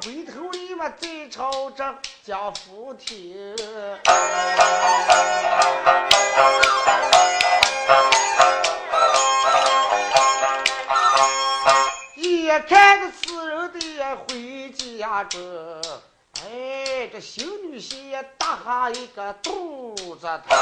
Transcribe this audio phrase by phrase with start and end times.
[0.00, 3.56] 回头里嘛再朝着家父听。
[12.14, 15.40] 一看着此人的回家中，
[16.44, 20.58] 哎，这小女婿也打下一个肚子疼，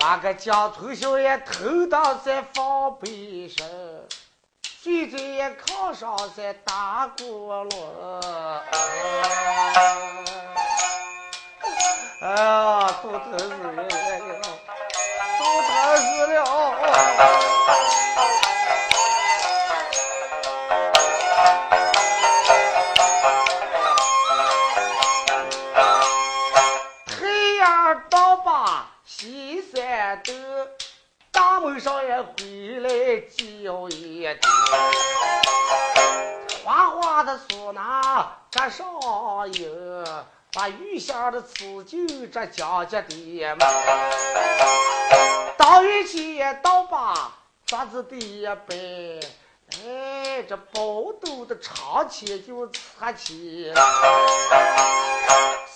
[0.00, 3.66] 把个江头小也头倒在房背上，
[4.86, 7.24] 闭嘴也炕上在打咕
[7.68, 7.70] 噜
[12.22, 13.88] 哎呀头疼死了
[15.38, 17.35] 头疼死了。
[31.76, 32.88] 大门上也回来
[33.20, 34.38] 叫一 tiếng，
[36.64, 38.86] 哗哗的唢呐赶上
[39.52, 40.02] 营，
[40.54, 41.98] 把雨下的辞酒
[42.32, 43.66] 这家家的嘛，
[45.58, 47.30] 当元气到把
[47.66, 48.74] 桌子的一摆，
[49.84, 53.70] 哎，这包豆的长起就插起，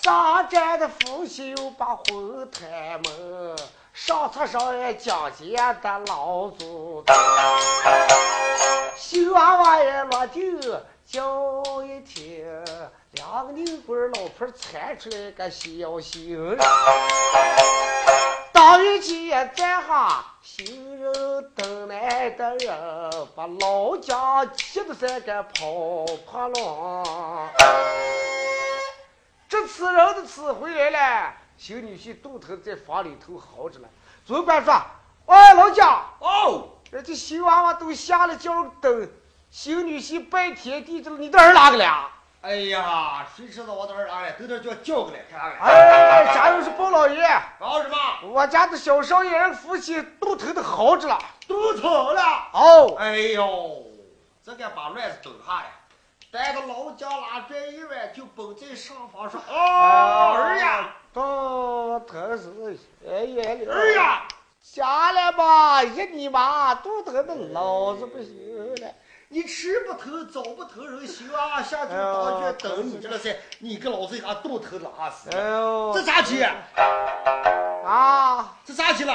[0.03, 3.57] 上站的夫妻又把婚抬门。
[3.93, 7.15] 上厕上也讲解的老祖宗，
[8.97, 12.47] 新娃娃也落地叫一听，
[13.13, 16.57] 两个牛鬼老婆窜出来个小新人，
[18.53, 27.49] 当元气也站下，行人等来的人把老家气得三个跑跑了，
[29.49, 31.33] 这次人的词回来了。
[31.61, 33.89] 小女婿肚头在房里头嚎着了，
[34.25, 34.73] 总管说
[35.29, 39.11] ：“哎，老蒋，哦，这这新娃娃都下了轿等
[39.51, 42.11] 新女婿拜天地这了，你的儿哪个了？
[42.41, 44.33] 哎呀，谁知道我的儿哪了？
[44.39, 45.69] 等点就要叫过来看看。
[45.69, 47.29] 哎，家又是包老爷，
[47.59, 47.97] 搞什么？
[48.23, 52.23] 我家的小少爷人夫妻肚头都嚎着了，肚疼了。
[52.55, 53.85] 哦，哎呦，
[54.43, 55.67] 这该把乱子等下呀。
[56.33, 63.75] 带到老家拉拽一弯，就蹦在上房说：“哦，儿呀，到他是爷爷了。
[63.75, 64.29] 儿呀，
[64.63, 68.89] 下来吧，一你妈肚疼的老子不行了。
[69.33, 73.37] 你吃不疼，找不疼，人心啊下去大圈等你去了噻。
[73.61, 75.31] 你个老子一下肚疼拉死。
[75.31, 76.43] 哎呦，这咋起？
[77.85, 79.15] 啊，这咋起了？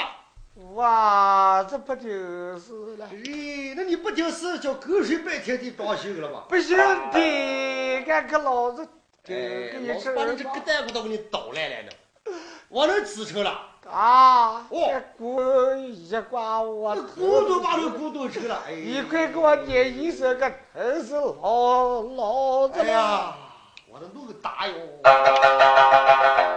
[0.73, 2.09] 哇，这不就
[2.57, 3.07] 是了？
[3.12, 6.44] 咦，那你不就是叫狗水拜天地装修了吗？
[6.47, 6.77] 不行
[7.12, 8.88] 的，俺个老子，
[9.25, 11.91] 给你吃，把你这个蛋骨都给你捣烂了呢，
[12.69, 13.72] 我能支撑了。
[13.90, 15.41] 啊，哦，骨
[15.88, 23.36] 一刮我，骨头骨头吃了，哎，你快给我念一声个真是老老子呀！
[23.88, 24.74] 我的弄个大哟！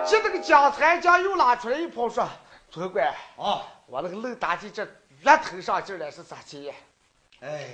[0.06, 2.26] 这那个江滩江又拉出来一泡说，
[2.70, 3.06] 总管
[3.36, 4.86] 啊，我那个漏大气这
[5.22, 6.74] 越疼上劲了是咋接？
[7.40, 7.68] 哎，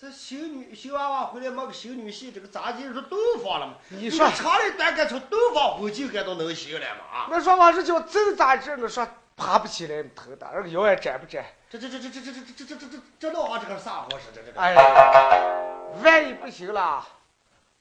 [0.00, 3.74] 这新女新娃娃回来没个新女婿，这个咋地说洞房了嘛？
[3.88, 7.18] 你说长的短干从洞房婚酒干都能行了嘛？
[7.18, 8.72] 啊，那说往是叫走咋劲？
[8.78, 9.04] 那说
[9.34, 11.44] 爬不起来头大，那个腰也站不站？
[11.68, 13.58] 这这这这这这这这这这这这闹啊！
[13.60, 14.26] 这个啥回事？
[14.32, 14.60] 这这个。
[14.60, 14.72] 哎，
[16.00, 17.04] 万一不行了，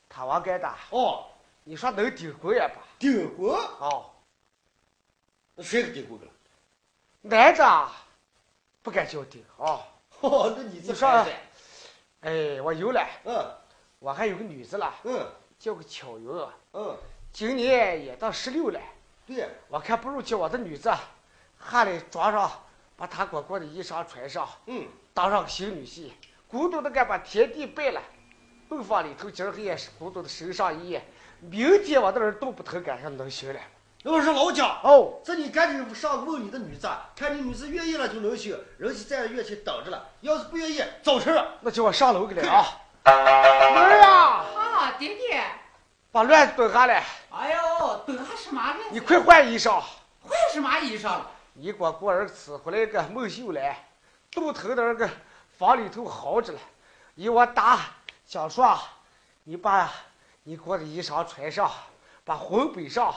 [0.09, 1.23] 他往干的哦，
[1.65, 2.77] 你说能顶婚也罢？
[2.97, 3.53] 顶婚？
[3.79, 4.09] 哦，
[5.53, 6.27] 那谁给顶婚了？
[7.21, 7.87] 男的
[8.81, 9.85] 不敢叫顶啊。
[10.21, 11.23] 哦，那你这说，
[12.21, 13.07] 哎，我有了。
[13.25, 13.45] 嗯，
[13.99, 14.93] 我还有个女子了。
[15.03, 15.25] 嗯，
[15.59, 16.27] 叫个巧云。
[16.73, 16.97] 嗯，
[17.31, 18.79] 今年也到十六了。
[19.25, 20.91] 对，我看不如叫我的女子
[21.69, 22.51] 下来装上，
[22.95, 24.47] 把她裹裹的衣裳穿上。
[24.65, 26.11] 嗯，当上个新女婿，
[26.51, 28.01] 咕咚的该把天地拜了。
[28.69, 30.99] 洞房里头今儿个也是咕咚的身上衣。
[31.39, 33.59] 明天我的人动不疼，赶上能行了。
[34.09, 40.01] 我是老蒋哦，这你赶紧上问你的女子，看你女子愿意了就能行，人家在院前等着了。
[40.21, 42.65] 要是不愿意，早晨那叫我上楼去了啊！
[43.03, 44.45] 儿啊！
[44.55, 45.43] 啊，爹爹，
[46.09, 47.03] 把乱子蹲下来。
[47.31, 48.79] 哎呦，蹲下什么乱？
[48.93, 49.83] 你快换衣裳。
[50.21, 51.29] 换什么衣裳了？
[51.51, 53.75] 你给我过儿伺回来个孟秀兰，
[54.31, 55.09] 肚疼的那个
[55.57, 56.59] 房里头嚎着了。
[57.15, 57.81] 一我打
[58.25, 58.79] 想说，
[59.43, 59.91] 你把
[60.43, 61.69] 你给我的衣裳穿上，
[62.23, 63.13] 把魂背上。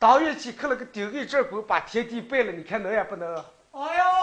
[0.00, 3.34] 当月起刻了个顶一阵鼓，把天地拜了，你看能也不能？
[3.72, 3.80] 哎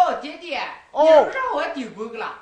[0.10, 0.62] 呦，爹爹，
[0.94, 2.34] 你不让我顶鼓个了？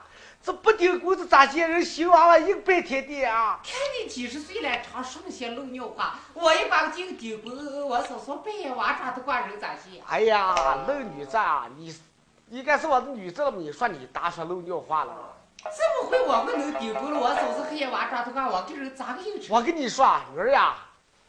[0.43, 3.59] 这不顶工子咋见人新娃娃一个白天地啊？
[3.63, 6.19] 看你几十岁了，常说那些漏尿话。
[6.35, 10.03] 我一把劲丢工，我嫂嫂半夜娃抓都挂人咋见？
[10.07, 11.95] 哎呀，漏女子啊，你
[12.49, 15.11] 应该是我的女子了，你说你大说漏尿话了？
[15.63, 17.19] 这么会我们能顶工了？
[17.19, 20.05] 我嫂子黑夜娃抓都挂，我跟人咋个有我跟你说，
[20.37, 20.75] 儿呀，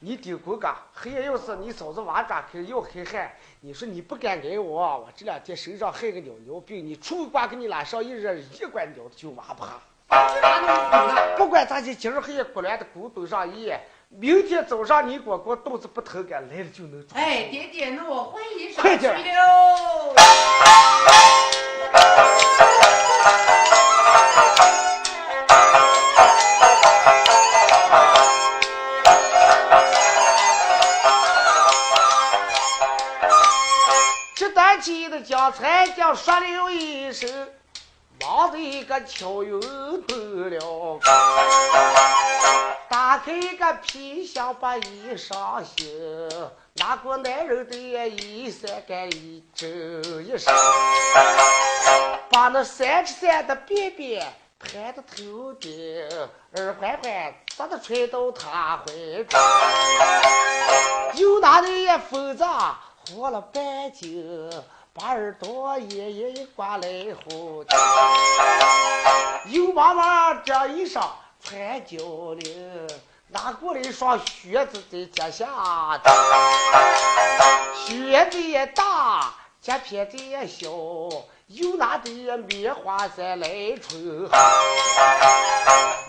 [0.04, 9.70] 你丢工个，黑夜要是你嫂子娃抓开要黑汗，你说你不敢挨我，我这两天身上害个尿尿病，你出挂给你拉上一热，一管尿就挖不下。
[10.10, 11.36] 这哪能红了？
[11.38, 13.72] 不管咋的，今儿黑夜过来的骨头上一，
[14.10, 17.18] 明天早上你果果肚子不疼敢来了就能抓。
[17.18, 19.14] 哎，爹爹，那我换衣裳去了。
[35.24, 37.48] 将才将说了一声，
[38.20, 39.60] 忙的一个敲晕
[40.06, 41.00] 头了。
[42.90, 46.28] 打开一个皮箱把衣裳洗，
[46.74, 49.66] 拿过男人的衣衫干一整
[50.24, 50.54] 一身，
[52.30, 54.26] 把那三尺三的便便
[54.58, 55.72] 盘到头顶，
[56.56, 58.92] 耳环环扎的揣到他怀
[59.24, 59.40] 中，
[61.14, 62.44] 又拿那一风子
[63.08, 64.50] 活了半斤，
[64.96, 67.64] 把耳朵也也一刮来后，
[69.46, 71.98] 又妈妈这一上穿脚
[72.38, 72.88] 领，
[73.26, 76.12] 拿过来一双靴子在脚下的，
[77.74, 80.68] 靴子也大，脚片子也小，
[81.48, 83.48] 又拿的棉花衫来
[83.82, 84.00] 穿。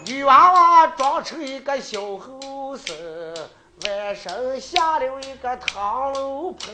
[0.06, 2.96] 女娃娃装成一个小后生，
[3.88, 6.72] 晚上下了一个唐楼棚。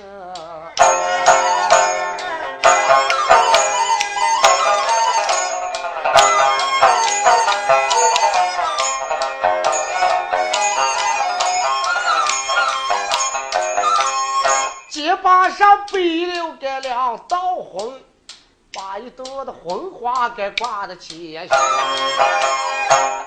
[15.42, 18.00] 马上背了个两道红，
[18.72, 21.58] 把一朵的红花给挂在前胸。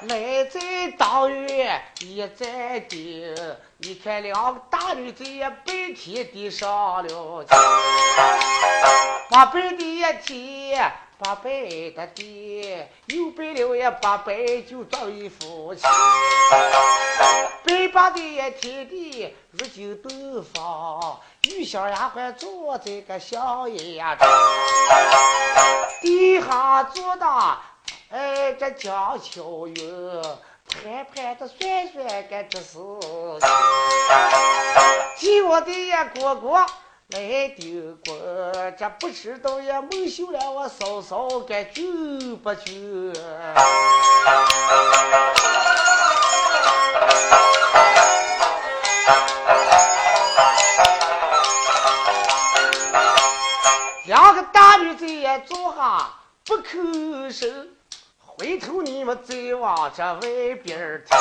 [0.02, 0.60] 来在
[0.96, 3.34] 当月一在顶，
[3.78, 7.60] 你看两个大女子也白天的上了天，
[9.28, 10.92] 把背的一天，
[11.24, 11.50] 八百
[11.96, 14.34] 的地，又背了也八百
[14.68, 15.80] 就找一夫妻。
[17.64, 21.18] 北八的一天地，如今东方，
[21.48, 24.18] 玉小丫鬟坐在个小檐上，
[26.02, 27.26] 地下坐的，
[28.10, 30.22] 哎，这江秋云，
[30.68, 32.74] 盘盘的算算干这事
[33.40, 33.48] 情，
[35.16, 36.66] 替我的呀哥哥
[37.08, 38.16] 来丢过，
[38.78, 41.82] 这不知道呀蒙羞了我嫂嫂该救
[42.42, 43.12] 不救？
[54.06, 56.08] 两个大女子也坐下
[56.46, 57.68] 不吭声，
[58.18, 60.20] 回头你们再往这外
[60.62, 61.16] 边儿听，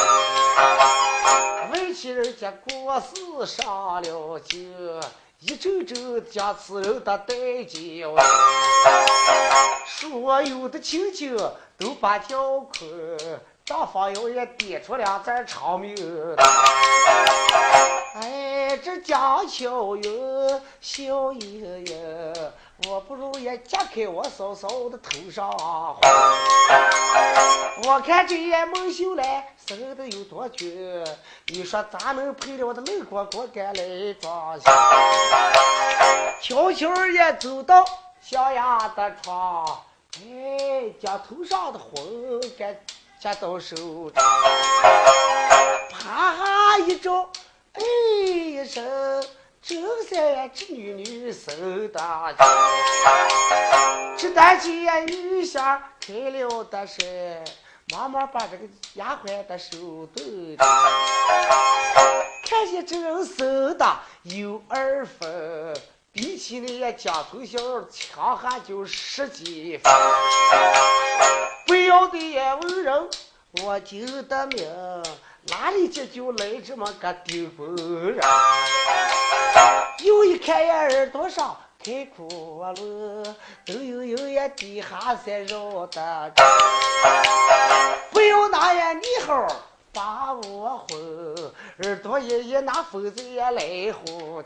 [1.71, 4.57] 外戚人家过世上了酒，
[5.45, 7.35] 一阵阵将此人的带
[7.65, 8.23] 进来，
[9.85, 11.35] 所有的亲戚
[11.77, 15.93] 都把叫困，张方友也点出两字长命。
[18.15, 22.33] 哎，这江秋云笑盈盈，
[22.87, 25.95] 我不如也揭开我嫂嫂的头上花。
[27.85, 31.05] 我看这眼孟秀来生的有多俊，
[31.47, 34.71] 你说咋能配了我的冷锅锅干来装下？
[36.41, 37.85] 悄悄也走到
[38.21, 39.65] 小丫的床，
[40.17, 42.77] 哎，将头上的红给
[43.19, 44.11] 夹到手中，
[45.89, 47.29] 啪一照。
[47.73, 47.81] 哎
[48.27, 48.83] 一声，
[49.65, 49.77] 周
[50.09, 52.37] 三这女女生大气，
[54.17, 57.41] 这单间女下开了的是，
[57.93, 58.65] 慢慢把这个
[58.95, 60.21] 丫鬟的手抖
[60.57, 60.65] 的，
[62.45, 65.73] 看见这人生的有二分，
[66.11, 67.57] 比起那江头小
[67.89, 69.93] 强悍就十几分，
[71.65, 72.17] 不要的
[72.57, 73.09] 文人
[73.63, 74.67] 我就得命。
[75.47, 78.17] 哪里这就来这么个丢工人？
[80.03, 86.31] 又一看呀，耳朵上开窟窿，都有有呀地下在绕的。
[88.11, 89.47] 不要那呀你好
[89.93, 94.43] 把我婚，耳朵爷爷那疯子也来哄。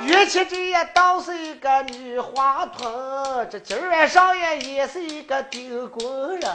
[0.00, 6.50] 玉器这也倒是一个女花童，这今儿晚上也也是一个丢工人。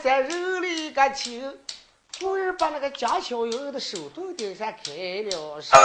[0.00, 1.58] 丫鬟在认了一个亲，
[2.20, 5.78] 故人把那个江小云的手头顶上开了声，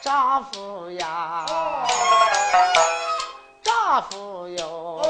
[0.00, 1.44] 丈夫呀，
[3.62, 5.02] 丈夫哟，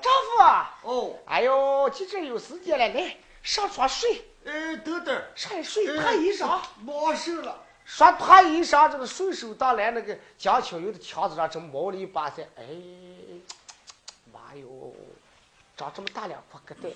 [0.00, 6.60] 丈夫啊，哦，哎呦，今这有时间了，来上床睡，哎，等等，上来睡，脱衣裳。
[6.82, 7.54] 没事了。
[7.88, 12.42] 说他一上，这个顺手到来那个江青云的墙子上，正毛了一把噻。
[12.56, 12.62] 哎，
[14.30, 14.92] 妈哟，
[15.74, 16.94] 长这么大两块疙瘩。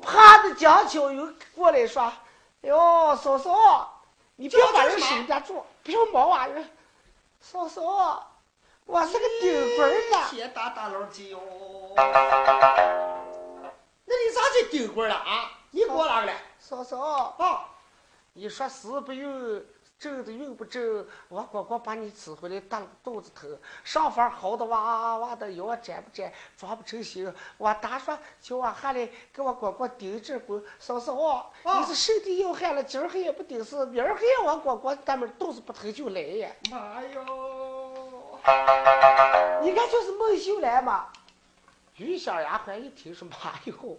[0.00, 2.04] 怕的江青云过来说
[2.62, 4.02] ：“哎呦，嫂嫂，
[4.36, 6.70] 你不要把人手夹住，别毛啊人。
[7.40, 8.30] 嫂嫂，
[8.86, 10.28] 我是个顶棍儿呢。
[10.30, 11.40] 天大大老鸡哟！
[11.96, 12.04] 那
[14.14, 15.50] 你咋就顶棍了啊？
[15.72, 16.36] 你给我哪个来？
[16.60, 17.00] 嫂嫂，
[17.38, 17.68] 啊，
[18.34, 19.62] 你说死不用，
[19.98, 27.32] 正的用不正，我哥哥把你娶回来，大了肚子疼，上房好的哇哇哇的，腰站不站，装不成形。
[27.58, 36.50] 我打说叫我下来给我哥哥顶这棍，嫂嫂，你是身体要害了，今儿黑也不顶事，明儿黑我哥哥咱们肚子不疼就来呀。
[36.70, 38.38] 妈哟！
[39.62, 41.08] 你看就是孟秀兰嘛。
[41.98, 43.36] 于小丫鬟一听说，妈
[43.66, 43.98] 哟，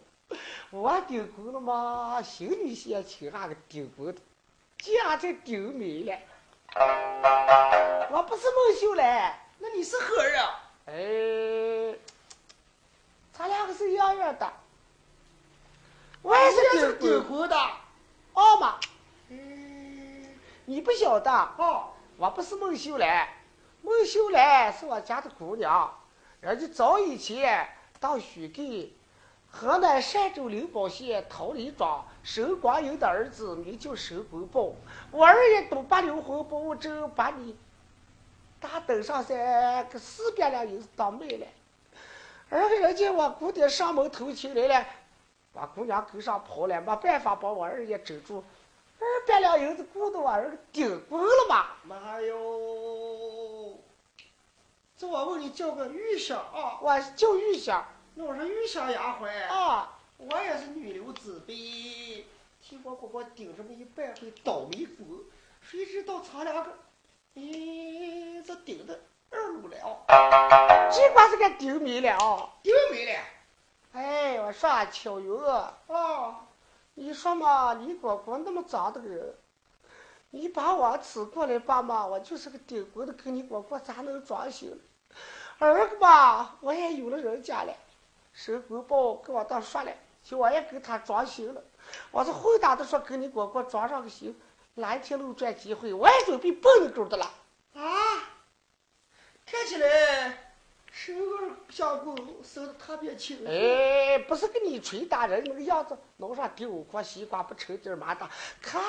[0.71, 2.21] 我丢过了吗？
[2.21, 4.19] 心里先请那个丢过的，
[4.77, 6.17] 家这顶没了。
[8.11, 10.59] 我不是孟秀兰，那你是何人啊？
[10.85, 11.95] 哎，
[13.31, 14.53] 咱两个是一样样的。
[16.21, 17.55] 我也是是顶工，顶工的。
[18.33, 18.79] 哦嘛，
[19.29, 20.27] 嗯，
[20.65, 21.31] 你不晓得。
[21.57, 23.27] 哦，我不是孟秀兰，
[23.81, 25.93] 孟秀兰是我家的姑娘，
[26.41, 28.91] 人家早以前到许给
[29.55, 34.73] 河南单州灵宝县桃李庄沈光英的儿子名叫沈公豹，
[35.11, 37.55] 我二爷都把刘婚包正把你
[38.59, 41.45] 大登上山个四百两银子当卖了，
[42.49, 44.87] 二个人家我姑爹上门投亲来了，
[45.53, 48.43] 把姑娘跟上跑了，没办法把我二爷整住。
[48.99, 51.67] 二百两银子雇的我儿子顶光了嘛？
[51.83, 53.77] 妈哟！
[54.97, 56.79] 这我问你叫个玉香啊？
[56.81, 62.25] 我叫玉香那我说玉香丫鬟，啊，我也是女流之辈，
[62.61, 65.19] 替我哥哥顶这么一百回倒霉工，
[65.61, 66.71] 谁知道咱两个，
[67.35, 68.99] 咦，这顶的
[69.31, 70.05] 二路了，
[70.91, 72.49] 这瓜是个顶没了啊！
[72.61, 73.19] 顶没了
[73.93, 76.47] 哎，我说啊巧云啊，啊！
[76.93, 79.35] 你说嘛，你果果那么脏的个人，
[80.29, 84.79] 你把我娶过来吧嘛，我就是个顶锅的，跟你哥哥咋能装行？
[85.57, 87.73] 儿个吧，我也有了人家了，
[88.33, 89.91] 申公豹跟我倒说了，
[90.23, 91.63] 就我也给他装修了。
[92.11, 94.27] 我是混打的说给你哥哥装上个修，
[94.73, 97.31] 哪一天路转机会，我也准备蹦你狗的了。
[97.75, 97.83] 啊，
[99.45, 100.53] 看起来
[100.91, 103.45] 生儿相公生的特别轻。
[103.47, 108.29] 哎，不是跟你吹打人那个样子，脑上丢五颗西瓜不成劲儿麻大，
[108.61, 108.79] 可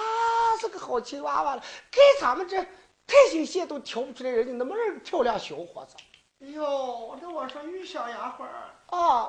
[0.58, 1.62] 是个好青娃娃了。
[1.90, 2.62] 给咱们这
[3.06, 5.96] 太行县都挑不出来人家那么儿漂亮小伙子
[6.44, 9.26] 哎呦，那我说玉香丫鬟儿，啊！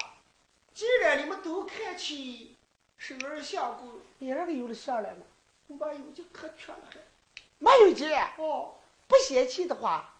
[0.74, 2.58] 既然你们都看起
[2.98, 5.22] 生儿相公，你那个有了相了吗？
[5.68, 7.00] 我有就可缺了还。
[7.58, 8.76] 没有姐，哦
[9.08, 10.14] 不嫌弃的话，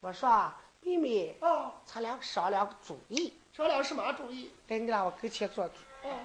[0.00, 3.32] 我说啊妹妹，哦，咱俩商量个主意。
[3.56, 4.50] 商量什么主意？
[4.66, 5.74] 来，你俩我跟前坐住。
[6.02, 6.18] 哦，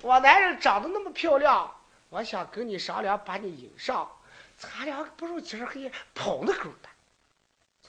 [0.00, 1.70] 我男人长得那么漂亮，
[2.08, 4.10] 我想跟你商量，把你迎上。
[4.56, 6.88] 咱俩不如今儿黑跑那狗的。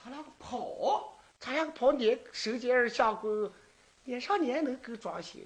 [0.05, 3.51] 咱两个跑，他那个跑年手节儿相公，
[4.03, 5.39] 年上年能够装修。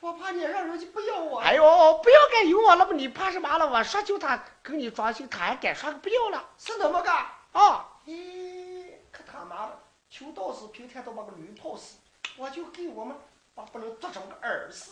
[0.00, 1.38] 我怕你让人家不要我。
[1.40, 1.64] 哎呦，
[2.02, 2.92] 不要该有我了吧？
[2.92, 3.66] 你怕什么了？
[3.66, 7.10] 我说就他跟你装修，他还敢说不要了是那么个？
[7.58, 7.88] 啊？
[8.04, 11.96] 咦，可他妈的，求道士平天都把个驴泡死，
[12.36, 13.16] 我就给我们
[13.54, 14.90] 把不能做成个耳饰。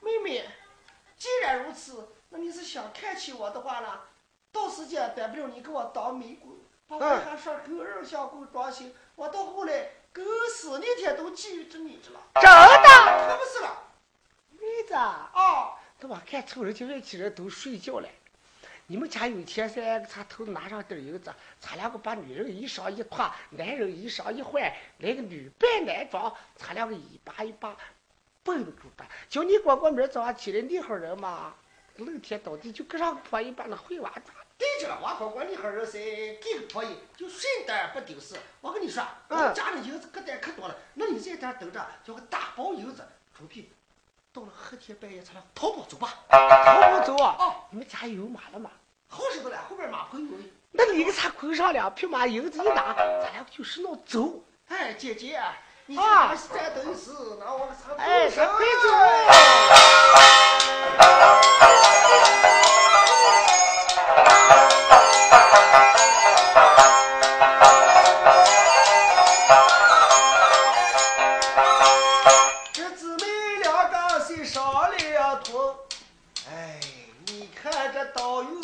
[0.00, 0.44] 妹妹，
[1.16, 4.00] 既然如此，那你是想看起我的话呢？
[4.50, 10.22] 到时间逮不了你给我当媒公，把我还说狗儿相公装修，我到后来狗
[10.52, 12.20] 死那天都记着你着了。
[12.34, 13.82] 真的，可不是了
[14.52, 15.78] 妹子，啊！
[15.98, 18.08] 等我看凑人家外戚人都睡觉了，
[18.86, 24.62] 你们家有钱噻，他头拿上点银子，咱两个把女人衣裳一脱，男人衣裳一换，
[24.98, 27.74] 来个女扮男装，咱两个一把一把
[28.42, 29.06] 蹦住吧。
[29.30, 31.54] 叫你哥哥明儿早上起来厉害人嘛，
[31.96, 34.34] 露天倒地就跟上破一般的会娃抓。
[34.56, 35.98] 对着了，我哥哥厉害人噻，
[36.40, 38.36] 给个破衣就顺带不丢事。
[38.60, 43.06] 我跟你说，我们家的银子可带可多了，那你在这等着，叫个大包银子
[43.36, 43.68] 准备。
[44.32, 46.14] 到了黑天半夜，咱俩逃跑走吧。
[46.28, 47.36] 逃跑走啊！
[47.38, 48.70] 哦，你们家有马了吗？
[49.08, 50.32] 好使不了，后边马棚有。
[50.72, 54.42] 那你给咱捆上两匹马，银子一拿，咱俩就是那走。
[54.68, 55.40] 哎，姐姐，
[55.86, 56.92] 你啊，再等
[64.16, 64.22] 我
[74.36, 74.62] 们上
[76.46, 76.78] 哎，
[77.60, 78.60] 快不倒运，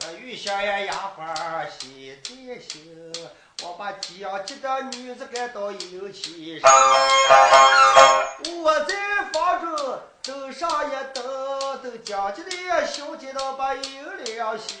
[0.00, 1.20] 那玉香呀丫鬟
[1.80, 2.30] 心在
[2.60, 3.12] 心，
[3.62, 6.70] 我把鸡养鸡的女子赶到阴气上，
[8.62, 8.94] 我在
[9.32, 11.24] 房中灯上一灯，
[11.88, 14.76] 都将鸡的小鸡都把阴了心。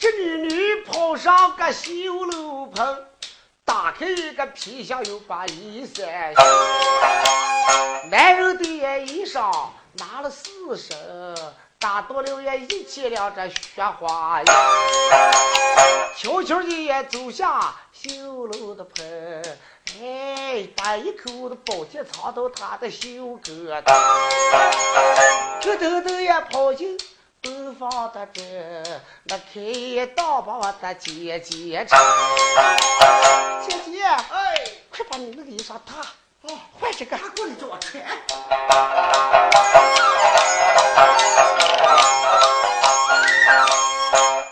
[0.00, 3.04] 这女女跑上个绣楼棚。
[3.64, 6.34] 打开一个皮箱，又把衣衫
[8.10, 8.64] 男人的
[9.06, 10.96] 衣裳拿了四身，
[11.84, 14.52] 打到了也一起两这雪花呀，
[16.16, 19.44] 悄悄的也走下绣楼的棚，
[20.00, 23.06] 哎，把一口的宝剑藏到他的袖
[23.44, 23.92] 疙瘩，
[25.60, 26.98] 咯噔噔也跑进。
[27.42, 28.40] 东方的这
[29.24, 32.00] 那开刀把我的姐姐唱，
[33.68, 34.54] 姐姐，哎，
[34.90, 36.02] 快把你那个衣裳脱，
[36.46, 38.04] 哦，换这个，他过来叫我穿。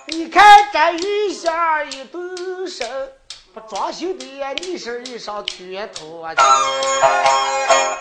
[0.07, 3.13] 你看这雨下一动身，
[3.53, 4.25] 不装修的
[4.63, 6.43] 你身衣裳全脱去，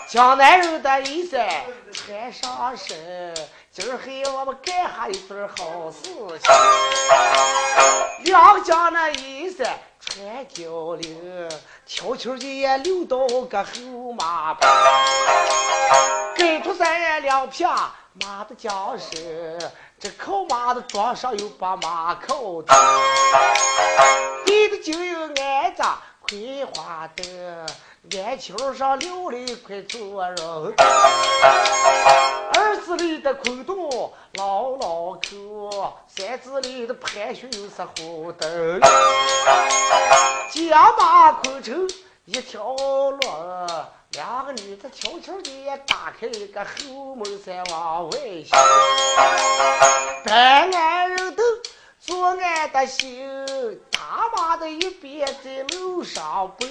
[0.08, 1.46] 江南人的衣衫
[1.92, 3.34] 穿上身。
[3.70, 6.50] 今儿黑我们干下一份好事情，
[8.24, 9.78] 两家那衣衫
[10.12, 11.48] 穿交领，
[11.86, 14.70] 悄悄的也溜到个后马棚，
[16.36, 22.76] 跟出三两匹马的缰绳，这靠马的桩上有把马口灯，
[24.44, 25.82] 背的就有挨着
[26.20, 27.26] 葵花灯，
[28.10, 30.74] 眼球上留了一块做肉。
[32.54, 38.80] 二字里的空洞牢牢扣，三字里的盘旋又是红灯，
[40.50, 41.88] 将马捆成
[42.26, 43.20] 一条龙，
[44.12, 48.50] 两个女的悄悄地打开一个后门再往外行，
[50.24, 51.44] 白安人等
[51.98, 56.68] 左岸的心，大马的一边在路上奔。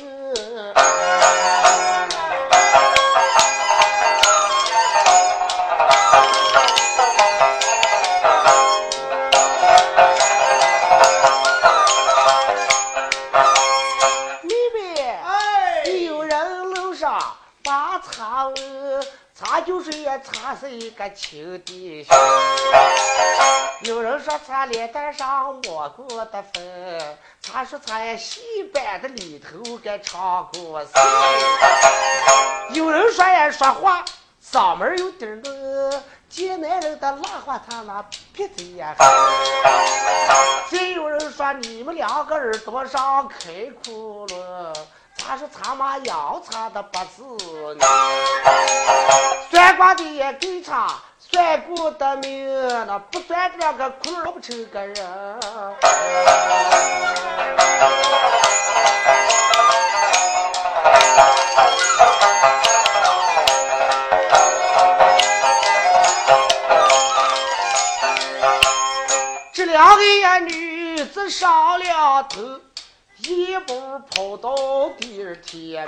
[20.19, 22.15] 茶是一个亲弟兄。
[23.83, 28.41] 有人说茶脸蛋上抹过的粉，茶说茶也戏
[28.73, 30.91] 班的里头该唱过戏。
[32.73, 34.05] 有人说也说话
[34.43, 39.05] 嗓门有点儿见男人的拉话，他那鼻子也黑。
[40.69, 44.75] 再有人说你们两个耳朵上开窟窿，
[45.31, 47.23] 他说他妈养他的不是
[47.75, 47.81] 你，
[49.49, 55.39] 算卦的也给他算过的命，那不算这两个窟窿不成个人。
[69.53, 72.41] 这两个呀女子上了头，
[73.27, 74.55] 一步跑到
[74.97, 75.87] 第二天，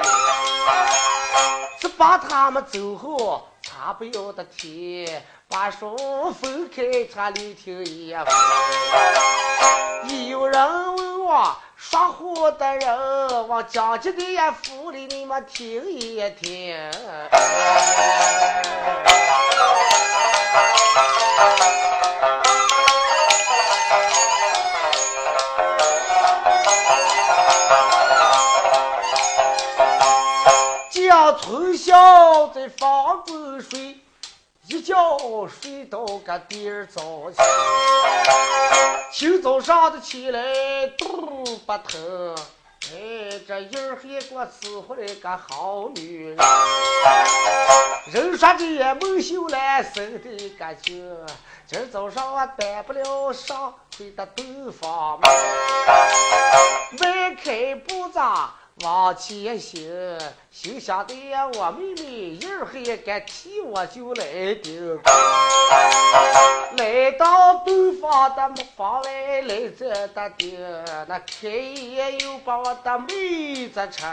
[1.79, 5.95] 只把他们走后，他不要的天，把手
[6.39, 8.25] 分开，他里听一番。
[10.27, 16.77] 有人问我说话的人，往讲究的呀府里你们听一听。
[32.53, 33.97] 在房中睡，
[34.67, 34.95] 一觉
[35.47, 37.37] 睡到个第二早起。
[39.11, 40.39] 清早上的起来
[40.99, 42.35] 肚不疼，
[42.93, 46.37] 哎，这儿还给我伺候了个好女人。
[48.11, 51.11] 人说这也蒙羞了，生的个劲。
[51.65, 55.31] 今早上我担不了上回的洞房门，
[56.99, 58.19] 迈开步子
[58.81, 64.99] 往前行，心想的呀，我妹妹一会儿还敢替我就来顶。
[66.77, 70.59] 来到东方的木房外来这的顶，
[71.07, 74.09] 那开眼又把我的妹子成。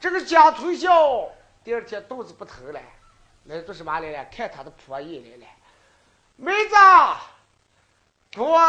[0.00, 1.28] 这个江头笑，
[1.64, 2.80] 第二天肚子不疼了。
[3.46, 4.24] 来做什么来了？
[4.30, 5.46] 看他的婆姨来了，
[6.36, 6.76] 妹子，
[8.36, 8.60] 我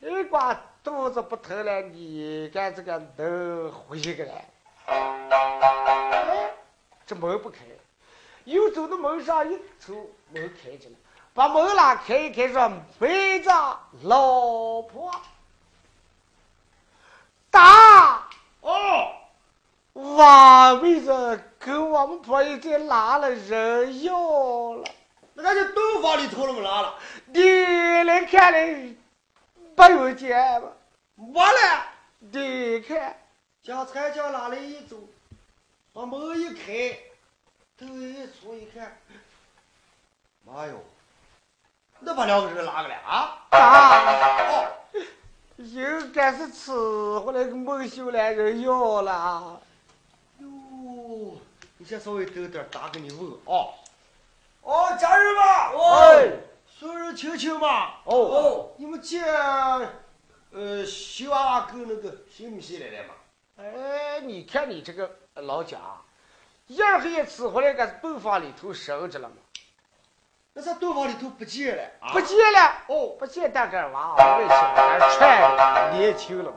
[0.00, 4.44] 这瓜肚子不疼了，你干这个能回去个来？
[4.86, 6.54] 哎，
[7.04, 7.58] 这门不开，
[8.44, 10.94] 又走到门上一瞅，门开着了，
[11.34, 12.70] 把门拉开一开，说
[13.00, 13.50] ：“妹子，
[14.02, 15.10] 老婆，
[17.50, 18.28] 打
[18.60, 19.10] 哦。”
[20.14, 24.14] 哇，妹子，跟我们婆姨在拿了人要
[24.74, 24.84] 了，
[25.34, 26.94] 那咱就洞房里头了么拿了？
[27.24, 27.42] 你
[28.04, 28.94] 来看来，
[29.74, 30.68] 不用见吧？
[31.16, 31.86] 完了，
[32.18, 33.16] 你看，
[33.62, 34.96] 将菜将拉来一走，
[35.92, 36.98] 把门一开，
[37.78, 38.98] 头一出一看，
[40.44, 40.84] 妈哟，
[42.00, 43.46] 那把两个人拉个了啊？
[43.48, 43.58] 啊，
[44.50, 44.72] 哦，
[45.56, 46.70] 应该是吃
[47.20, 49.62] 回来个孟秀兰人要了。
[50.40, 50.46] 哟，
[51.78, 53.72] 你先稍微等点，打给你问啊。
[54.60, 56.22] 哦，家人们，哦，
[56.68, 57.62] 所人亲戚们，
[58.04, 59.24] 哦，你们见
[60.52, 63.14] 呃小娃娃跟那个新女婿来了嘛？
[63.58, 65.78] 哎，你看你这个老贾，
[66.66, 69.36] 一儿黑伺候那个洞房里头生着了嘛？
[70.52, 71.82] 那在洞房里头不见了，
[72.12, 72.84] 不见了。
[72.88, 76.56] 哦，不见大个娃，外小孩穿年轻了嘛。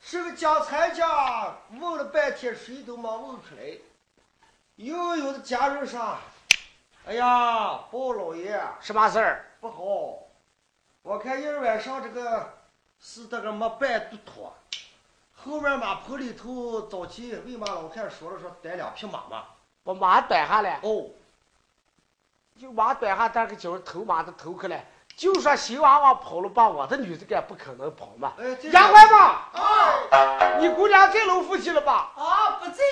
[0.00, 3.78] 是个讲财家问了半天，谁都没问出来。
[4.76, 6.16] 又有的家人说
[7.06, 10.23] ：“哎呀，包老爷，什么事儿不好？
[11.04, 12.54] 我看今儿晚上这个
[12.98, 14.54] 是这个没办都妥。
[15.34, 19.44] 后面马棚里头早起喂马老汉说了说逮两匹马嘛，
[19.82, 20.80] 把马逮下来。
[20.82, 21.04] 哦，
[22.58, 24.80] 就马逮下，但个叫偷马的头去了。
[25.14, 28.32] 就说新娃娃跑了，把我的女子干不可能跑嘛。
[28.72, 32.12] 丫鬟吧，啊，你姑娘在老夫妻了吧？
[32.16, 32.82] 啊，不在。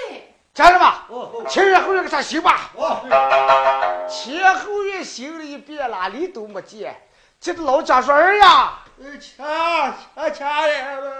[0.53, 2.73] 家人吧，哦，前院后院给他行吧。
[2.75, 6.95] 哦，前后院行了一遍，哪里都没见。
[7.43, 11.13] 这个老家说儿呀，呃，掐掐掐了，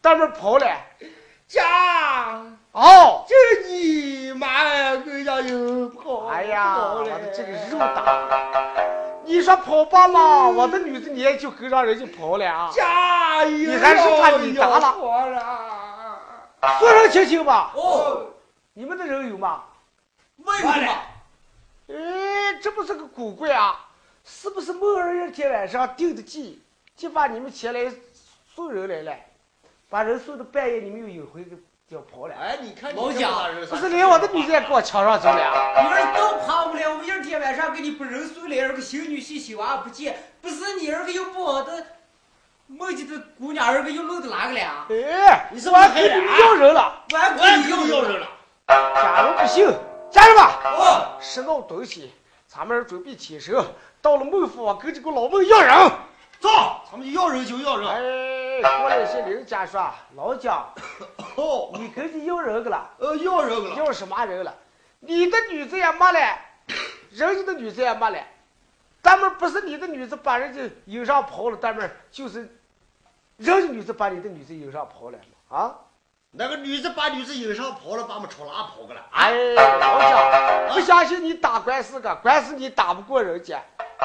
[0.00, 0.66] 大妹跑了。
[1.46, 8.02] 家，哦，这你妈呀，人家又跑，哎呀，我跑了的这个肉大。
[9.26, 12.70] 你说跑吧嘛，我的女子你也就跟上人家跑了啊。
[12.72, 14.94] 家，你还是怕你打了。
[16.78, 17.72] 说声亲亲吧。
[17.74, 18.24] 哦，
[18.72, 19.64] 你们的人有吗？
[20.38, 20.92] 为什么？
[21.88, 23.84] 哎，这不是个古怪啊！
[24.30, 26.62] 是不是某二一天晚上定的计，
[26.94, 27.90] 就把你们前来
[28.54, 29.18] 送人来了，
[29.88, 31.42] 把人送到半夜，你们又有回
[31.90, 32.34] 就跑了？
[32.38, 33.32] 哎，你看老蒋，
[33.70, 35.34] 不是连我的女人也给我抢上走了？
[35.82, 41.86] 你儿都跑不了，我们一天晚上给你把人送来，儿个新女婿新娃不见，不是你儿个又不我的
[42.66, 44.86] 梦见的姑娘儿个又弄到哪个了？
[44.90, 48.28] 哎，你是我还跟你们要人了，我给你要人了。
[48.68, 49.74] 假如不行，
[50.10, 52.12] 家人们，哦，拾弄东西，
[52.46, 53.54] 咱们准备起身，
[54.00, 55.92] 到了孟府，啊跟这个老孟要人。
[56.40, 56.48] 走，
[56.90, 57.88] 咱们要人就要人。
[57.88, 60.72] 哎，过来些邻家说，老蒋，
[61.34, 62.88] 哦，你跟着要人个了。
[62.98, 63.74] 呃，要人个了。
[63.74, 64.54] 要什么人了？
[65.00, 66.38] 你的女子也没了，
[67.10, 68.18] 人家的女子也没了，
[69.02, 72.40] 咱们不是你的女子把人家引上跑了，咱们就是
[73.36, 75.74] 人家女子把你的女子引上跑了嘛啊！
[76.30, 79.00] 那个女子把女子引上跑了，把我们朝哪跑过来？
[79.12, 83.62] 哎，老蒋，不相信你打官司个，官司你打不过人家。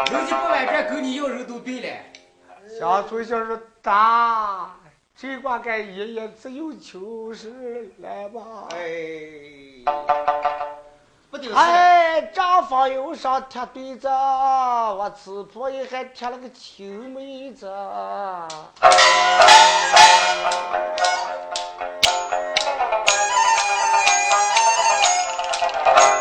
[0.10, 1.90] 人家不买这跟你要人都对了。
[2.80, 4.74] 小崔小说打，
[5.16, 8.42] 这瓜该爷爷只有求是来吧。
[8.72, 9.84] 哎，
[11.30, 11.56] 不顶事。
[11.56, 17.70] 哎，账房又上贴对子，我吃婆也还贴了个青梅子。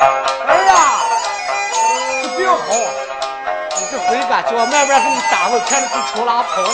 [0.02, 0.72] 儿呀，
[2.22, 2.58] 这病好，
[3.78, 6.68] 你这回个叫我慢慢给你打回，看着你朝哪跑了。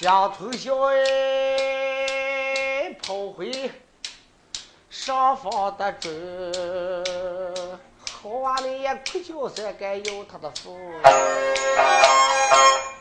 [0.00, 0.96] 江头小哎，
[3.02, 3.70] 偷回
[4.90, 6.12] 上方的砖，
[8.22, 10.78] 好娃们也哭叫声该有他的福。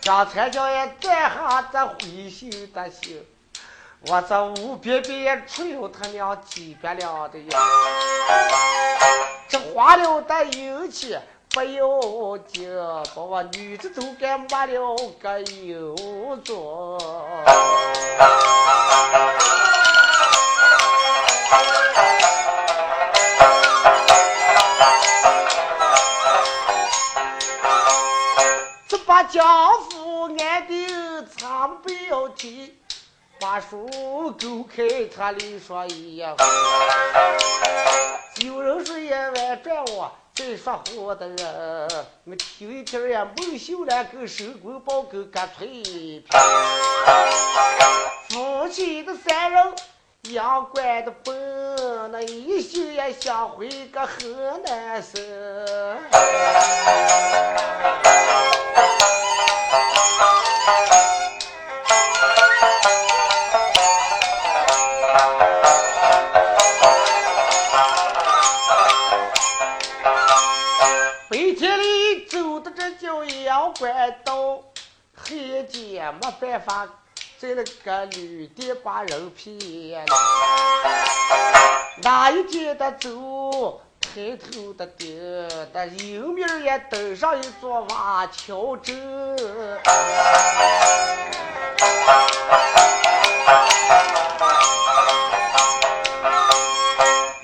[0.01, 3.11] 张才叫也在下这灰袖的袖，
[4.07, 7.49] 我这无边边出有他娘几百两的银，
[9.49, 11.21] 这花了的油钱。
[11.49, 12.69] 不要紧，
[13.15, 15.95] 把我女子都给骂了个有
[16.43, 16.97] 做。
[28.85, 29.45] 这把江
[29.89, 32.77] 夫安定藏不要紧，
[33.45, 33.87] 把书
[34.41, 36.35] 勾开他里说一样。
[38.43, 40.11] 有人说也外转我。
[40.33, 41.87] 再说话的人，
[42.23, 46.23] 我听一听呀，孟秀兰跟申公豹跟干脆平，
[48.29, 49.73] 夫妻的三人
[50.31, 55.21] 养乖的笨，那一心也想回个河南省。
[73.77, 74.61] 怪道，
[75.13, 76.87] 黑街没办法，
[77.37, 80.05] 在那个旅店把人骗
[82.01, 82.31] 哪。
[82.31, 89.77] 一天的走，抬头的盯，那右面也登上一座瓦桥镇。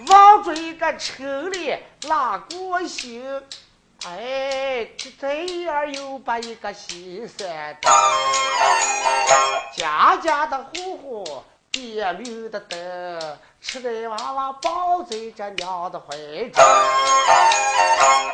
[0.08, 1.78] 望着一个城里。
[2.08, 3.44] 拉过行。
[4.04, 7.90] 哎，这这样又把一个西山的，
[9.78, 16.18] 家家的户户点明的灯，吃的娃娃抱在这娘的怀
[16.50, 16.64] 中，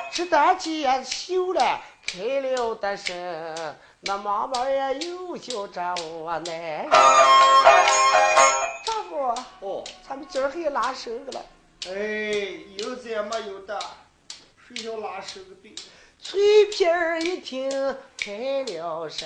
[0.09, 6.87] 吃的见秀了开了的声，那妈妈也又叫着我奶。
[8.85, 11.45] 丈夫，哦，咱们今儿还拉手了。
[11.87, 11.91] 哎，
[12.77, 13.77] 有这没有的。
[14.67, 15.73] 谁要拉屎的病？
[16.21, 17.69] 翠萍儿一听
[18.17, 19.25] 开了声，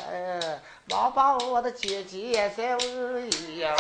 [0.88, 3.74] 忙把我的姐姐再问一呀。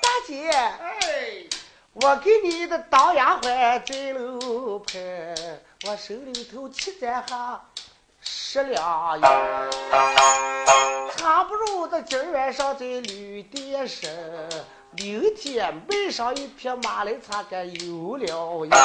[0.00, 1.44] 大姐，哎，
[1.92, 5.34] 我给你的当丫鬟在楼盘，
[5.86, 7.68] 我手里头七盏哈
[8.22, 9.22] 十两银，
[11.14, 14.08] 差不如的今儿晚上在旅店生。
[14.98, 18.76] 明天买上一匹马来茶，该有了呀。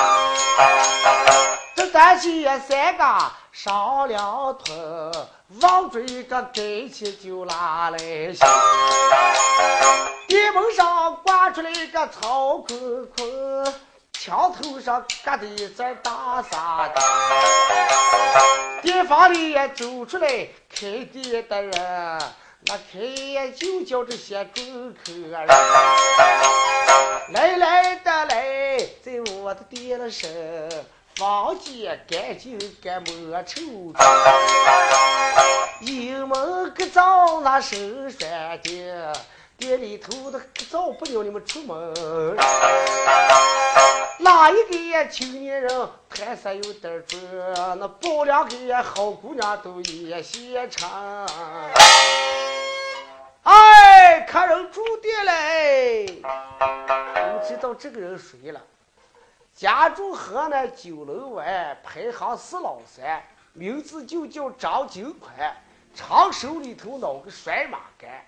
[1.75, 4.75] 这单也三个上两腿，
[5.61, 7.97] 望着一个盖起就拉来
[8.31, 8.45] 下。
[10.27, 13.73] 电门上挂出来一个草捆捆，
[14.11, 17.01] 墙头上搁的一只大沙袋。
[18.83, 20.27] 店房里也走出来
[20.69, 22.21] 开店的人。
[22.65, 24.61] 那开业就叫这些住
[25.03, 25.45] 客儿，
[27.33, 30.29] 来来的来，在我的店了上，
[31.15, 33.61] 房间干净干没臭
[33.93, 33.99] 的，
[35.81, 37.75] 营门个灶那手
[38.09, 39.13] 酸的，
[39.57, 42.37] 店里头的个灶不了你们出门。
[44.19, 47.19] 哪一个青年人盘上有点准，
[47.77, 50.89] 那包两个好姑娘都也现成。
[53.43, 56.05] 哎，客人住店嘞！
[56.05, 58.61] 你知道这个人谁了？
[59.53, 65.53] 家住河南九龙湾，排行四老三，名字就叫张金宽，
[65.93, 68.25] 长手里头脑个甩马杆。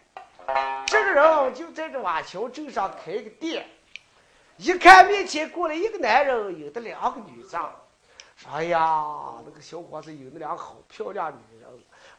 [0.85, 3.65] 这个人就在这瓦桥镇上开个店，
[4.57, 7.51] 一看面前过来一个男人，有的两个女子，
[8.35, 8.81] 说：“哎呀，
[9.45, 11.69] 那个小伙子有那两个好漂亮女人。”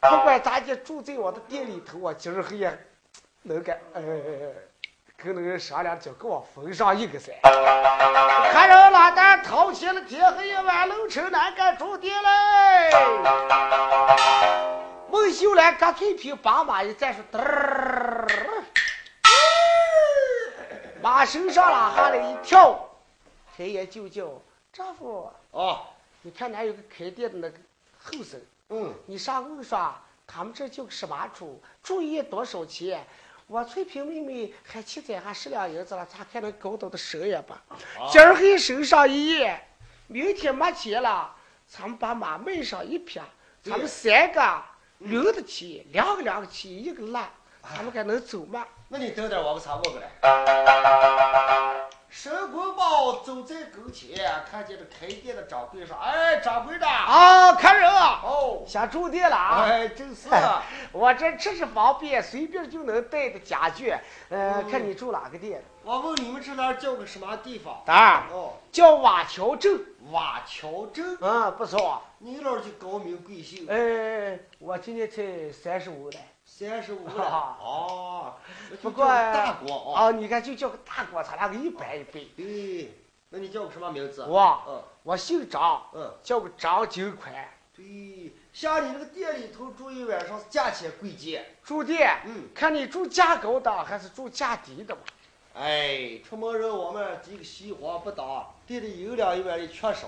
[0.01, 2.71] 不管咱家住在我的店里头啊，今儿黑呀，
[3.41, 4.01] 能干，呃，
[5.17, 7.33] 跟那个商量，就给我分上一个噻。
[7.41, 12.91] 客人老大掏钱了天黑夜晚，楼城南干住店嘞。
[15.09, 18.27] 孟秀兰干脆凭把马一站，说嘚儿，
[21.01, 22.87] 马身上拉下来一跳，
[23.57, 24.29] 开眼就叫
[24.71, 25.79] 丈夫哦，
[26.21, 27.57] 你看哪有个开店的那个
[27.97, 28.39] 后生。
[28.69, 29.93] 嗯，你上问说，
[30.25, 31.61] 他们这叫个什么住？
[31.81, 33.05] 住一夜多少钱？
[33.47, 37.63] 我翠萍妹妹还欠咱还十两银子了，咋还能搞到的收也吧？
[38.11, 39.65] 今儿还收上一夜，
[40.07, 41.33] 明天没钱了，
[41.65, 43.21] 咱们把马卖上一匹，
[43.63, 44.61] 咱们三个
[44.97, 47.29] 留得起，两个两个起，一个拉，
[47.61, 48.67] 咱们该能走吗？
[48.89, 50.11] 那你等点，我给查过来。
[52.09, 54.17] 申公豹走在跟前，
[54.49, 59.63] 看见这开店的掌柜说：“哎，掌柜的，啊，客人啊，哦，想住店了啊。
[59.65, 60.29] 哎，真是，
[60.93, 63.93] 我这吃是方便，随便就能带的家具。
[64.29, 65.61] 呃，看你住哪个店？
[65.83, 67.83] 我问你们这哪叫个什么地方？
[67.85, 69.79] 啊，哦，叫瓦桥镇。
[70.11, 72.01] 瓦桥镇，嗯，不错。
[72.19, 73.67] 你老就高明贵姓？
[73.69, 76.17] 哎，我今年才三十五了。
[76.57, 77.55] 三十五了。
[77.61, 78.33] 哦，
[78.81, 82.13] 不过大锅啊，你看就叫个大锅，咱俩个一般一般。
[82.35, 82.91] 对，
[83.29, 84.23] 那你叫个什么名字？
[84.23, 87.31] 我，嗯，我姓张，嗯，叫个张金宽。
[87.75, 91.45] 对，像你那个店里头住一晚上，价钱贵贱。
[91.63, 95.01] 住店，嗯，看你住价高的还是住价低的吧。
[95.53, 100.07] 哎，出门人我们这个西黄不打，店里有两一碗的缺少。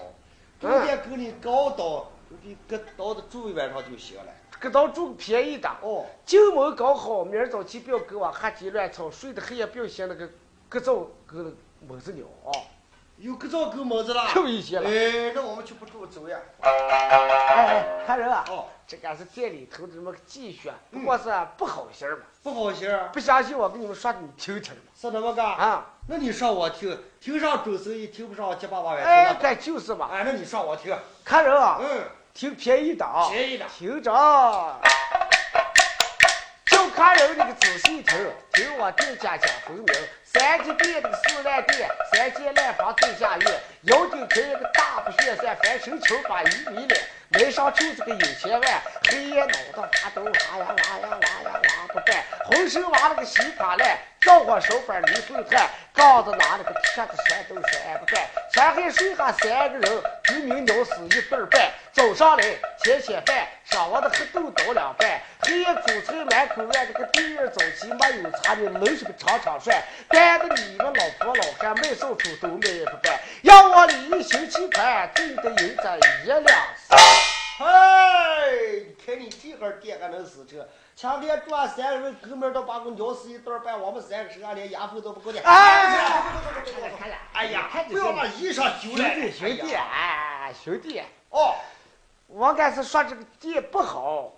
[0.60, 2.08] 住店给你高档，
[2.42, 4.34] 你搁到的住一晚上就行了。
[4.60, 10.30] 搁到住便宜的哦，进门搞好，明儿早起不要给我瞎鸡乱吵，睡得黑也不要嫌那个
[10.68, 11.52] 各灶搁那
[11.88, 12.52] 蚊子鸟啊。
[13.18, 14.90] 有各灶够蚊子了，够一些了。
[14.90, 16.40] 哎，那我们就不住走呀。
[16.62, 22.20] 哎，看人啊，哦，这个是店里头的这么个积蓄，不过是不好心嘛。
[22.42, 23.10] 不好心儿。
[23.12, 24.82] 不相信我跟你们说，你听听嘛。
[24.96, 25.86] 是那么个啊？
[26.08, 29.04] 那你说我听，听上周生意，听不上七八八万。
[29.04, 30.08] 哎，对就是嘛。
[30.14, 30.96] 哎，那你说我听。
[31.26, 32.02] 看人啊，嗯，
[32.40, 34.10] 听便宜的啊，便宜的，听着。
[36.68, 39.86] 叫客人那个仔细听，听我店家讲分明。
[40.24, 62.44] 三级店的四烂店，三间烂房最下院，腰顶开一个大不旋扇，翻身球把一米两，门上就是个有钱万，黑夜脑袋发抖，哇呀哇呀哇呀哇不干，浑身挖了个稀巴烂，叫火手板离混炭，杠子拿了个铁子山都山不干，前还睡下三个人，居民鸟死一对半，走上来
[62.84, 69.84] 切切饭，上完的黑豆倒两半，黑夜煮菜满口乱，这个第二早起没有茶的，愣是个长长帅。
[70.10, 75.84] 干的你们老婆老汉卖烧猪都卖不办，要我里一星期款，挣的银子
[76.24, 77.00] 一两三。
[77.60, 78.52] 哎，
[78.88, 80.68] 你看你这个店还能死车？
[81.00, 85.40] 前天赚三个人，哥们都把我咬死一顿半，我们三个身上连牙缝都不够的。
[85.44, 85.98] 哎，
[87.32, 91.56] 哎呀，不要把衣裳揪兄了，弟兄弟，哎兄弟，哦，
[92.28, 94.34] 我敢是说这个店不好，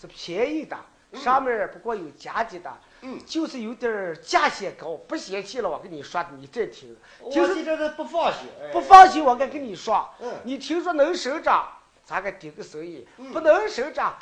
[0.00, 0.76] 是便宜的，
[1.14, 2.72] 上面不过有加级的。
[3.00, 5.68] 嗯，就是有点价钱高，不嫌弃了。
[5.68, 9.24] 我跟你说，你再听，我就是这这不放心，不放心。
[9.24, 11.68] 我该跟你说，嗯你听说能省着，
[12.04, 14.14] 咱该顶个生意；嗯不能省着，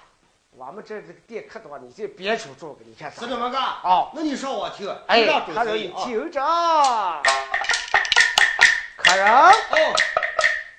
[0.55, 3.23] 我们这这个店可多，你这别处住，你看咋？
[3.23, 3.59] 是这么个。
[3.59, 6.05] 哦，那你说我听，哎，让主客人持人啊。
[6.05, 6.41] 你听着，
[8.99, 9.27] 客人。
[9.33, 9.55] 哦，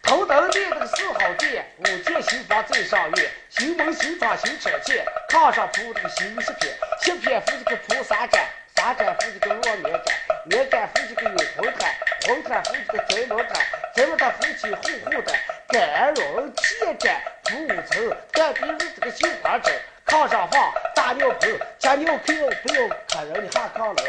[0.03, 10.03] 头等店那个四号店，五间新房最上院，新门新窗新车间，炕上铺这个新席片，席片铺这个铺三盏，三盏铺这个落棉毡，
[10.45, 11.95] 棉毡铺这个有红毯，
[12.27, 15.33] 红毯铺这个宅门毯，宅门毯铺起厚厚的
[15.73, 19.73] 干绒铁毡，铺五层，单边是这个绣花针。
[20.05, 24.03] 炕上放大尿盆，加尿可要不要客人你下炕了？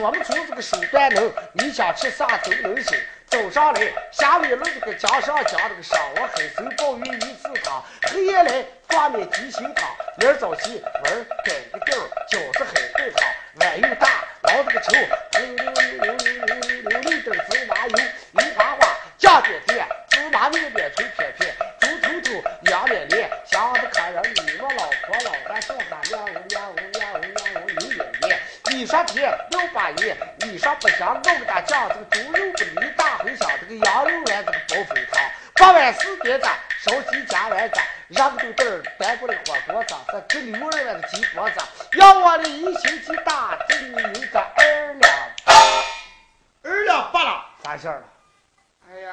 [0.00, 2.98] 我们厨这个手段能，你想吃啥都能行。
[3.26, 11.98] 走上来，下面弄这个江上江这个上午海参鲍鱼鱼翅汤，黑夜来放面鸡心汤，明儿早起玩儿改个调，
[12.30, 14.08] 饺子海带汤，碗又大，
[14.44, 17.98] 捞这个球，溜溜溜溜溜溜溜溜溜点芝麻油，
[18.32, 19.86] 油花花酱点点，
[20.40, 36.48] 麻面面脆片片，猪头头羊脸脸，想的客人你我老婆老汉说啥亮呜亮呜亮呜亮呜有眼眼，你说甜要把盐，你说不香弄个大酱，这个猪肉不离大茴香，这个羊肉丸这个煲粉汤，八碗四碟子
[36.78, 41.60] 烧鸡夹丸子，热个豆豆儿端过来火锅子，这这牛肉丸子鸡脖子，
[41.98, 45.12] 要我的一星期大，挣你有个二两
[46.62, 47.44] 二两八了。
[47.62, 48.04] 啥馅儿了？
[48.90, 49.12] 哎呀，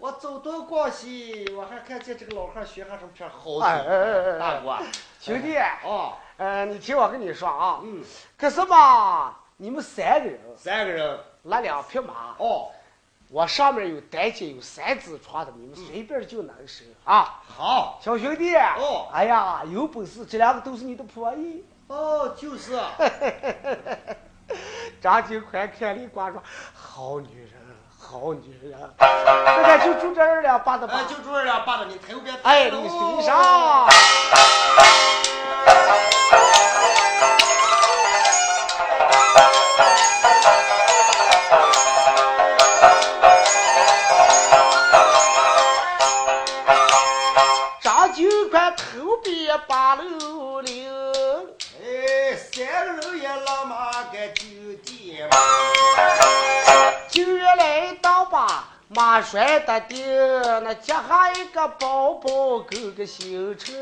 [0.00, 4.78] 我走东逛西，我还看见这个老汉学下什么片好哎哎哎哎，大哥。
[5.20, 8.00] 兄弟，哦，呃，你听我跟你说啊，嗯，
[8.36, 11.18] 可是吧，你们三个人三个人。
[11.44, 12.70] 拉两匹马，哦，
[13.30, 17.42] 我上面有单间有三只床的，你们随便就能生啊。
[17.46, 17.98] 好。
[18.00, 21.64] 小兄弟，哦哎呀，有本事这两个都是你的婆姨。
[21.88, 22.92] 哦，就是啊。
[25.00, 26.40] 张金宽看了一挂说
[26.74, 27.52] ：“好女人，
[28.10, 28.72] 好女人。
[29.84, 31.00] 就住这儿了，爸的、啊。
[31.06, 33.86] 就住这儿了，的，你头别抬哎，你身上。
[58.98, 60.02] 马摔的地，
[60.64, 63.72] 那脚下一个包包勾个行程。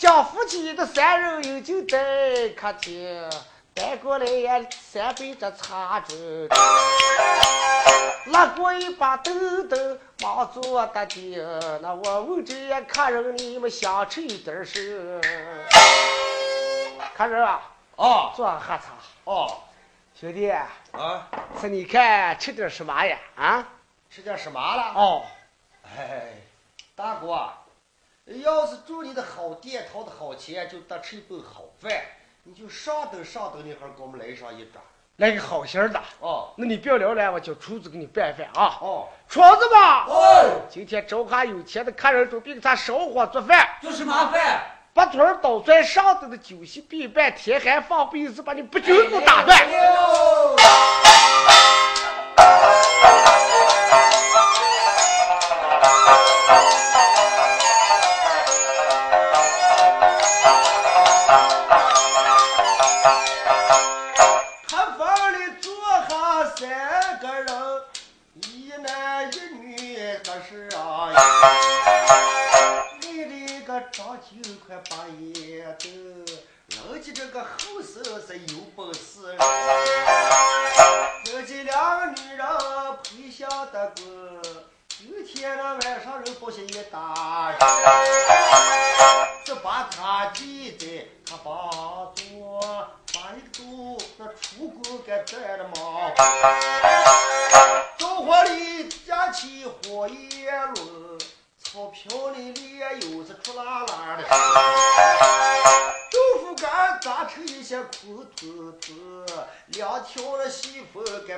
[0.00, 3.28] 将夫妻的三人饮酒在客厅，
[3.74, 6.48] 带过来也三杯这茶盅，
[8.28, 9.30] 拿过一把豆
[9.64, 9.76] 豆，
[10.22, 11.78] 忙做的。
[11.82, 15.20] 那我问这些客人，你们想吃一点是？
[17.16, 17.62] 客人啊，
[17.96, 18.82] 哦坐喝茶。
[19.24, 19.50] 哦
[20.14, 23.18] 兄弟，啊，是你看吃点什么呀？
[23.36, 23.66] 啊？
[24.10, 24.92] 吃点什么了？
[24.94, 25.24] 哦，
[25.82, 26.34] 哎，
[26.94, 27.50] 大哥，
[28.26, 31.90] 要是住你的好店，掏的好钱，就得吃一顿好饭。
[32.42, 34.82] 你就上等上等那会儿给我们来上一桌。
[35.16, 35.98] 来个好心儿的。
[36.20, 38.76] 哦那你不要聊了，我叫厨子给你拌饭啊。
[38.82, 43.78] 哦，厨子吧，哦，今天找下有钱的客人，准备给他烧火做饭。
[43.80, 44.75] 做什么饭？
[44.96, 49.60] 把腿儿捣蒜，上头的酒席必办，天寒放被子，把你不均都打断。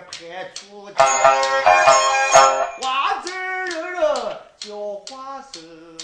[0.08, 0.94] 缝给盘出去。
[2.80, 4.02] 花子人人
[4.58, 4.74] 叫
[5.08, 5.98] 花生，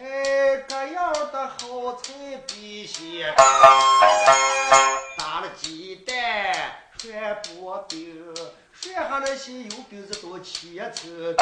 [0.00, 2.12] 哎，各样的好菜
[2.48, 3.34] 必鲜。
[5.18, 6.14] 打了鸡蛋，
[6.98, 8.34] 涮薄饼，
[8.80, 11.34] 涮上那些油饼子都切成。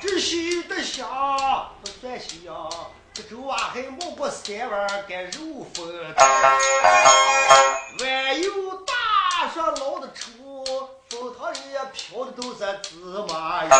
[0.00, 1.06] 这稀的香
[1.80, 2.68] 不算香，
[3.14, 5.86] 这粥啊还冒过三碗干肉粉，
[8.00, 8.92] 碗有大
[9.54, 10.64] 上捞的出，
[11.08, 11.58] 风汤里
[11.92, 12.96] 飘的都是芝
[13.28, 13.70] 麻油，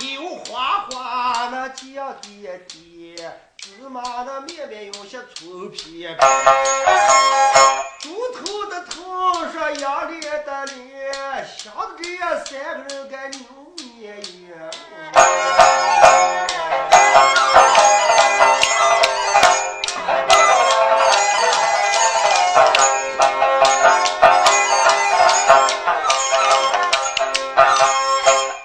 [0.00, 6.08] 油花花那酱点点，芝麻那面面有些粗皮。
[8.00, 12.02] 猪头的头上羊脸的脸，想的这
[12.46, 13.38] 三个人该扭
[13.76, 14.70] 捏捏。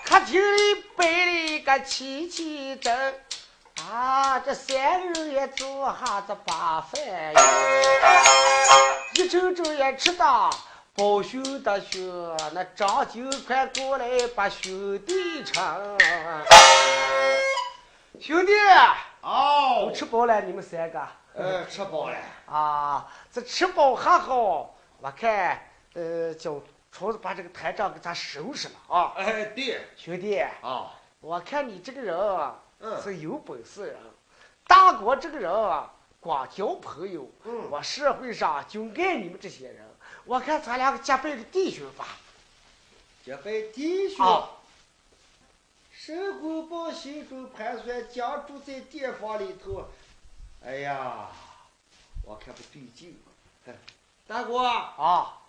[0.05, 0.61] 客厅里
[0.95, 2.44] 摆了一个七七，
[4.55, 7.41] 三个人也做下子把饭呀，
[9.13, 10.25] 一周周也吃的
[10.95, 15.97] 包兄的兄，那张九快过来把兄弟称。
[18.19, 18.53] 兄弟，
[19.19, 22.15] 哦都吃饱了，你们三个呃，吃饱了。
[22.45, 25.61] 啊，这吃饱还好，我看
[25.95, 26.61] 呃叫
[26.93, 30.39] 厨子把这个台账给咱收拾了啊，哎，对，兄弟。
[30.39, 32.17] 啊，我看你这个人
[33.03, 33.97] 是有本事人。
[34.67, 37.29] 大国这个人啊，光交朋友。
[37.43, 39.85] 嗯我社会上就爱你们这些人。
[40.25, 42.07] 我看咱两个结拜个弟兄吧。
[43.23, 44.49] 结拜弟兄，啊，
[45.91, 49.85] 神功报心中盘算，将住在店房里头。
[50.63, 51.27] 哎呀，
[52.23, 53.19] 我看不对劲。
[53.65, 53.73] 哼
[54.27, 55.41] 大哥，啊，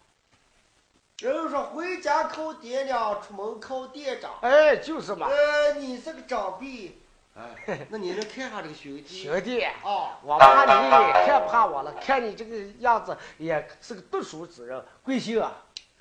[1.19, 4.35] 人说回家靠爹娘，出门靠店长。
[4.43, 6.99] 哎，就是嘛，呃，你这个长辈，
[7.37, 9.25] 哎，那你能看下这个兄弟？
[9.25, 15.53] 兄弟，啊，我怕你看不上我了，看你这个样子也是个读书之人，贵姓啊？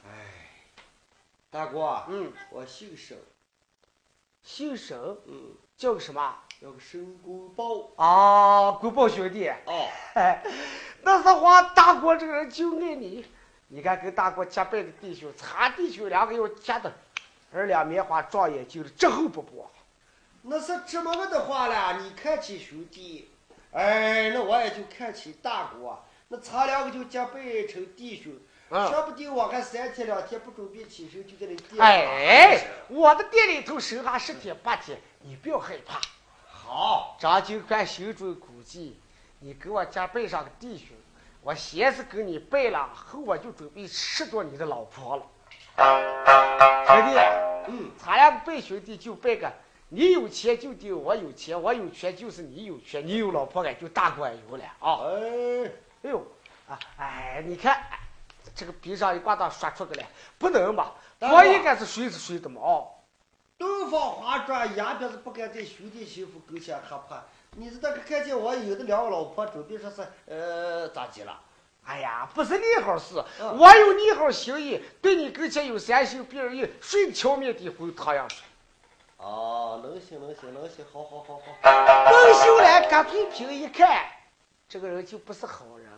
[0.06, 0.10] 哎，
[1.52, 3.18] 大哥，嗯，我姓沈，
[4.44, 6.36] 姓沈，嗯，叫个什么？
[6.62, 7.90] 叫个申公豹。
[7.98, 9.50] 啊，公豹兄弟。
[9.66, 10.42] 哦，哎，
[11.02, 13.26] 那实话，大哥这个人就爱你。
[13.68, 16.94] 你看，跟大哥结拜的弟兄，咱弟兄两个要结的
[17.52, 19.70] 二两棉花撞眼睛的，之后不薄。
[20.48, 23.32] 那是这么个的话了，你看起兄弟，
[23.72, 28.32] 哎，那我也就看起大哥啊，那咱两个就结拜成弟兄。
[28.70, 31.82] 嗯，说不定我还三天两天不准备起身，就在那店。
[31.82, 36.00] 哎，我的店里头守下十天八天，你不要害怕。
[36.48, 39.00] 好，张九宽心中估计，
[39.40, 40.96] 你给我家拜上个弟兄，
[41.42, 45.24] 我先是给你拜了，后我就准备拾掇你的老婆了。
[46.86, 47.20] 兄弟，
[47.68, 49.52] 嗯，咱两个拜兄弟就拜个，
[49.90, 55.00] 你有钱就得我有钱，我有权就是你有权，你有老婆俺就大官有了啊。
[55.06, 55.72] 哎，
[56.04, 56.26] 哎呦，
[56.68, 58.00] 啊，哎，你看，哎
[58.56, 60.08] 这个鼻上一挂档刷出个来，
[60.38, 60.96] 不能吧？
[61.20, 62.62] 我应该是谁是谁的嘛？
[62.62, 62.84] 啊，
[63.58, 67.18] 东方花转，眼边是不敢在兄弟媳妇跟前喝破。
[67.52, 71.40] 你是那个看见我有的两个老婆，准备说是呃咋的了？
[71.86, 78.40] 哎呀，不是你好事，嗯我有你好心意，对你跟前有三心必人意，顺桥面的回汤阳水。
[79.26, 82.12] 哦，能行能行能行，好好好好。
[82.12, 84.06] 孟秀兰搁嘴平一看，
[84.70, 85.90] 这个人就不是好人。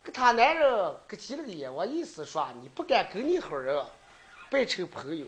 [0.00, 3.84] 跟他男人给急了个眼，我意思说，你不敢跟你好人
[4.48, 5.26] 拜成朋友，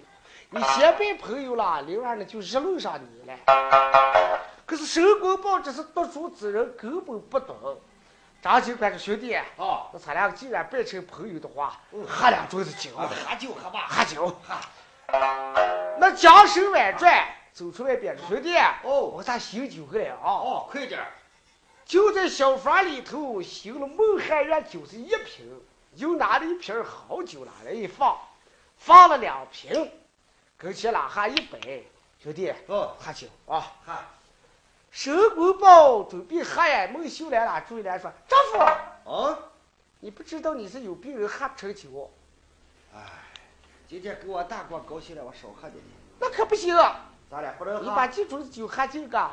[0.51, 3.37] 你先拜朋友了，另外呢就议论上你了。
[4.65, 7.57] 可是申公豹这是读书之人，根本不懂。
[8.41, 13.89] 张九宽说兄弟，啊，那咱俩既然拜成朋友的话，嗯喝两盅子酒，喝酒喝吧。
[13.89, 14.29] 喝酒。
[14.29, 14.55] 喝。
[15.99, 20.25] 那将手挽转，走出外边，兄弟，哦我咋醒酒去了啊！
[20.25, 21.07] 哦，快点儿。
[21.85, 25.61] 就在小房里头醒了孟汉元酒是一瓶，
[25.97, 28.19] 又拿了一瓶好酒拿来一放，
[28.79, 29.93] 放了两瓶，
[30.57, 31.87] 跟前拉下一杯，
[32.23, 33.73] 兄弟哦，喝酒啊！
[33.85, 33.93] 喝。
[34.91, 39.39] 申公豹准备喝呀，孟秀兰拉住来说：“丈夫，啊，
[40.01, 42.11] 你不知道你是有病人喝不成酒，
[42.95, 43.01] 哎，
[43.93, 45.85] 今天给我大哥高兴了，我少喝点点。
[46.19, 46.75] 那可不行。
[47.31, 48.09] 咱俩不能喝你把喝。
[48.09, 49.31] 这种酒喝尽个，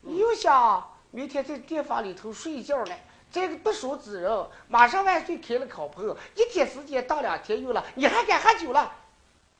[0.00, 2.96] 你又想明天在店房里头睡觉了。
[3.30, 8.92] 这个读书之人，马上万岁开了烤棚，一天时间当两天用了，你还敢喝酒了？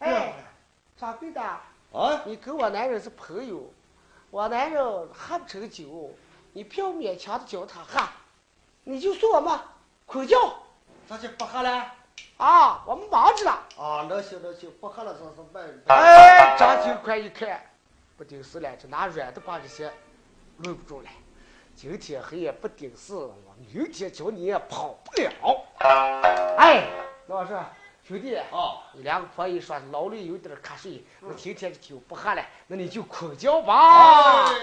[0.01, 0.35] 哎，
[0.99, 3.73] 掌柜的，啊，你跟我男人是朋友，
[4.33, 4.85] 我男人
[5.15, 6.13] 喝不成酒，
[6.55, 8.05] 你不要勉强的叫他喝，
[8.83, 9.63] 你就说我嘛
[10.07, 10.37] 困觉
[11.09, 11.93] 咱就不喝了。
[12.41, 13.53] 啊，我们忙着呢。
[13.77, 15.63] 啊，能行能行，不喝了这是慢。
[15.89, 17.61] 哎，张九宽一看，
[18.17, 19.93] 不顶事了，就拿软的把这些
[20.57, 21.09] 搂不住了。
[21.77, 25.31] 今天黑夜不顶事，我明天叫你也跑不了。
[26.57, 26.89] 哎，
[27.27, 27.55] 老师
[28.09, 34.47] 兄弟，啊，你两个婆姨说劳累有点瞌睡，那今天的酒不喝了，那你就困觉吧。
[34.47, 34.55] 哎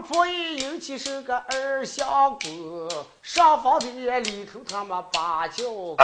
[0.00, 2.88] 起两个婆姨，尤其是个二相公，
[3.22, 5.96] 上房的里头他妈把叫滚，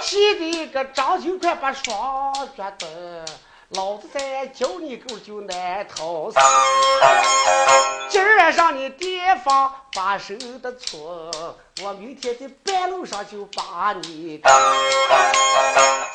[0.00, 2.88] 气得个张九快把双脚蹬，
[3.70, 6.38] 老子再叫你狗就难逃死。
[8.08, 11.30] 今儿晚上你提防把手的错，
[11.82, 14.50] 我明天在半路上就把你打。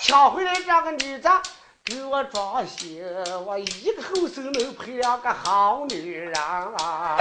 [0.02, 1.42] 抢回来这个女的
[1.88, 3.00] 给我装心，
[3.46, 7.16] 我一个后生能配两个好女人啊！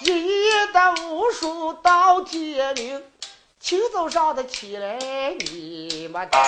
[0.00, 3.00] 一夜的无数到天明，
[3.60, 4.98] 清早上的起来
[5.38, 6.40] 你们听，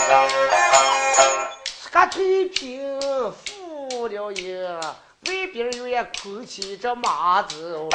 [1.93, 4.67] 个腿平复了音，
[5.27, 7.89] 外边有也空气这马子哦，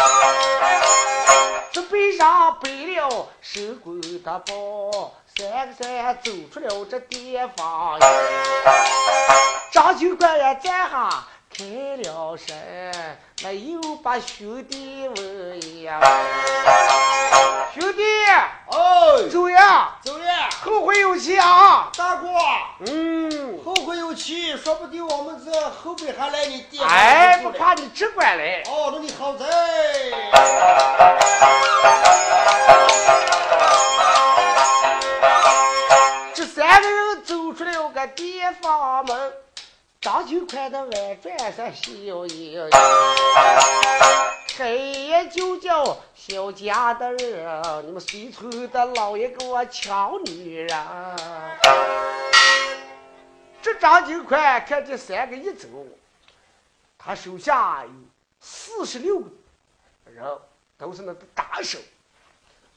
[1.71, 7.99] 这背上背了手工的包，三个三走出了这地方。
[9.71, 11.23] 张九官也站下
[11.55, 11.65] 开
[11.97, 12.55] 了声，
[13.43, 15.99] 那又把兄弟问呀，
[17.73, 18.03] 兄弟
[18.71, 20.25] 哎，走呀，走了。
[20.63, 21.89] 后会有期啊！
[21.97, 22.27] 大哥，
[22.85, 26.85] 嗯，后会有期，说不定我们这后边还来你店。
[26.87, 27.49] 哎，不。
[27.51, 28.63] 怕你只管来。
[28.67, 29.45] 哦，那你好在。
[36.33, 39.33] 这三个人走出了个地方门，
[40.01, 42.69] 张九宽的外转上笑盈，
[44.55, 50.69] 开眼就叫小家的人，你们随村的老爷给我抢女人。
[53.61, 55.67] 这张九宽看这三个一走，
[56.97, 57.91] 他手下有
[58.39, 59.29] 四十六个
[60.05, 60.25] 人，
[60.77, 61.77] 都是那个打手。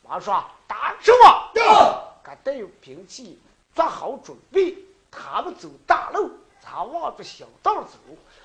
[0.03, 1.53] 马上说打什么？
[1.55, 3.39] 呀，他带有兵器，
[3.77, 4.77] 做好准备，
[5.09, 6.33] 他们走大路，
[6.65, 7.99] 他望着小道走，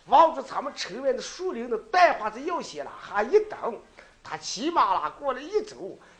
[0.07, 3.79] 望着咱们城外的树林的带花子要些了，还一等，
[4.23, 5.77] 他骑马啦过来一走，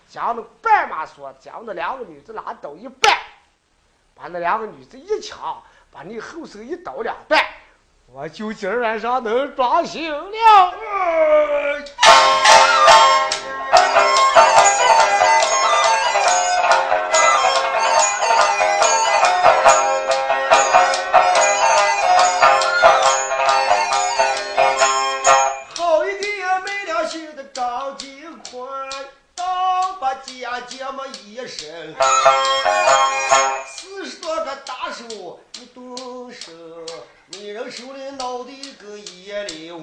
[0.09, 3.17] 将那绊马索将那两个女子拉倒一半，
[4.13, 7.43] 把那两个女子一抢，把你后手一刀两断，
[8.13, 10.73] 我就今儿晚上能装行了。
[31.58, 31.95] 身。
[33.68, 36.51] 四十多个大手一动手，
[37.32, 39.80] 女人手里拿的个野溜。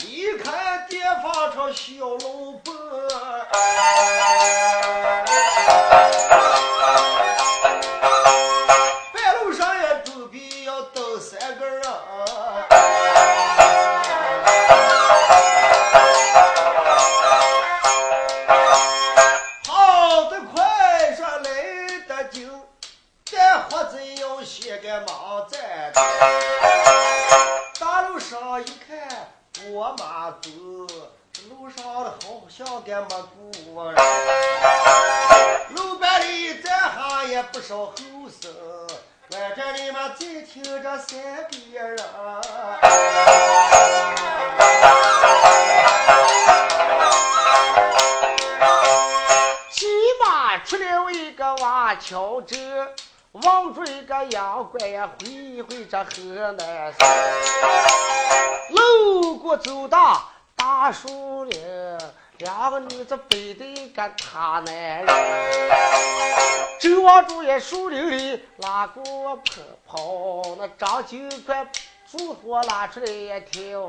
[0.00, 2.74] 离开电饭厂小老板，
[52.06, 52.88] 瓦桥镇，
[53.32, 57.08] 望着一个妖怪呀，回回这河南省。
[58.70, 60.22] 路过走到
[60.54, 61.98] 大树林，
[62.38, 65.06] 两个女子背着一个他男人，
[66.78, 69.42] 正往住在树林里拉过跑
[69.88, 71.66] 跑，那张金快
[72.08, 73.82] 竹火拉出来一条。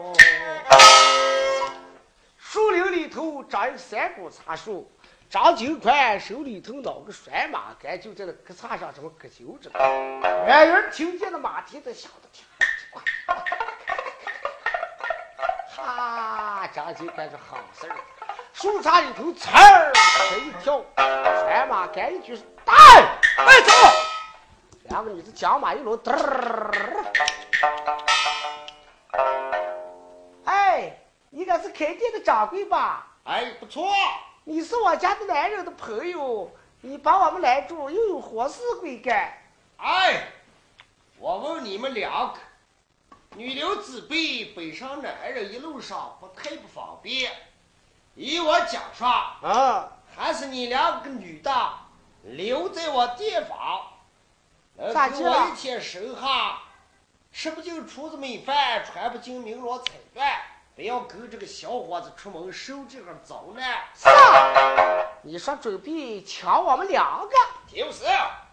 [2.39, 4.89] 树林里头长有三股茶树，
[5.29, 9.69] 张金宽手里头拿个甩马杆，就在那棵草上这么搁揪着。
[10.47, 12.45] 远远听见那马蹄子响的听，
[15.75, 17.95] 哈，张金宽是好事儿。
[18.53, 19.91] 树杈里头刺儿
[20.29, 22.73] 这一跳，甩马杆一举，带，
[23.35, 23.71] 快走！
[24.83, 26.71] 两个女子将马一抡，嘚儿。
[30.45, 30.97] 哎，
[31.29, 33.05] 你该是开店的掌柜吧？
[33.25, 33.85] 哎，不错，
[34.49, 39.37] 你是我家的男人的朋友，你把我们拦住，又有何事归干？
[39.75, 40.29] 哎，
[41.19, 42.39] 我问你们两个，
[43.35, 47.29] 女流之辈北上男人一路上不太不方便，
[48.15, 51.73] 依我讲说，啊，还是你两个女的
[52.23, 53.85] 留在我店房，
[54.77, 56.61] 呃给我一天生哈，
[57.33, 60.37] 吃不进厨子米饭，穿不进绫罗彩缎，
[60.77, 63.79] 不要跟这个小伙子出门收这个遭难。
[63.95, 67.35] 是啊，你说准备抢我们两个？
[67.67, 68.05] 就是，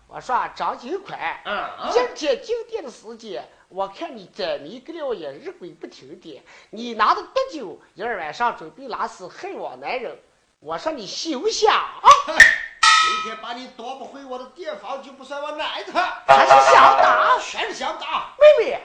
[0.06, 10.18] 我说张金宽，嗯，一天进店的时间，我看你在迷个了也日鬼不停的，你拿着毒酒，一儿晚上准备拉屎害我男人，
[10.60, 17.38] 我说你休想啊，今天把你夺不回我的店房，就不算我奶他，还是想打？
[17.38, 18.34] 全是想打。
[18.38, 18.80] 妹妹，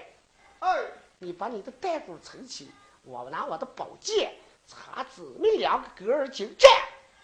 [0.59, 0.77] 哎，
[1.19, 2.69] 你把你的带骨撑起，
[3.11, 4.31] 我拿我的宝剑
[4.67, 6.69] 插姊妹两个隔而进战。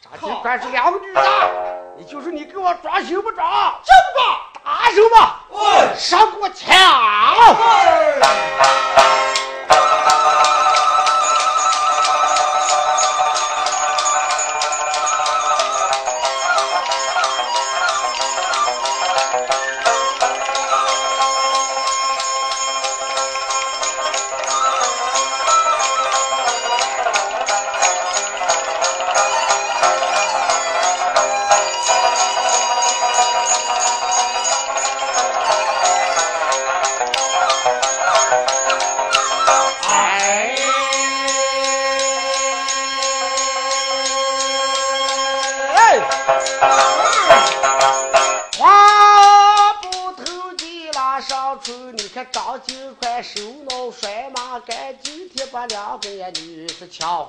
[0.01, 3.79] 张金宽是两个女的，你就是你给我装行不装？
[3.85, 6.75] 这么吧，打手吧，哎上给我抢！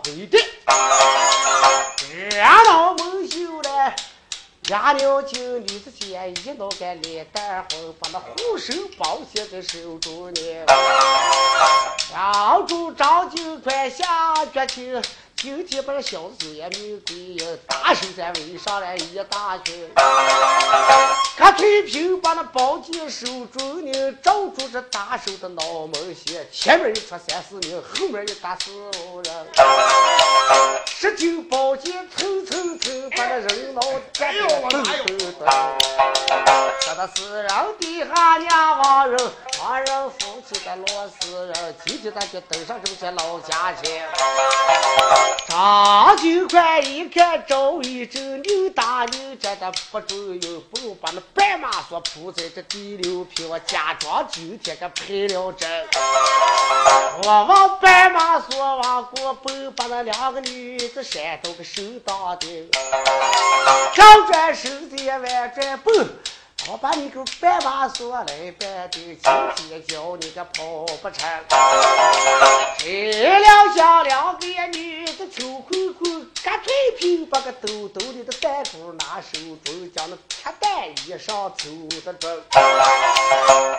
[0.05, 0.39] 回的，
[2.13, 3.95] 热闹蒙羞嘞。
[4.69, 10.41] 牙娘精女子间一脑干脸蛋红，把那护手宝写在手中呢。
[12.13, 15.01] 让住张金宽下决心，
[15.47, 17.37] 今天把这小子酒也没归，
[17.69, 19.89] 大手在围上来一大群。
[21.37, 29.47] 看翠屏把那宝剑收住，你照住这大手的脑门线，前面一出三四名，后面一打四五人。
[30.89, 33.81] 十九宝剑蹭蹭蹭，把那人脑
[34.19, 35.47] 干得噔噔噔。
[36.81, 44.03] 这他四人底下两王人，亡人夫妻的罗四人，今天咱就登上这些老家去。
[45.49, 55.69] 张九块一看周一正扭打扭站的不中用，不如把那白马锁铺在这第六平，我假装今天给配了针。
[57.23, 62.69] 我往白马索往过奔，把那两个女子扇到个手当的，
[63.95, 66.09] 上转身子也弯转蹦。
[66.69, 68.27] 我把你个白马索来
[68.59, 71.25] 办的，今天叫你个跑不成。
[72.79, 74.47] 这两下两个
[74.77, 81.71] 女子秋裤裤，干脆皮把个兜兜里的蛋骨拿手中，将那铁蛋衣裳抽
[82.05, 82.43] 的准。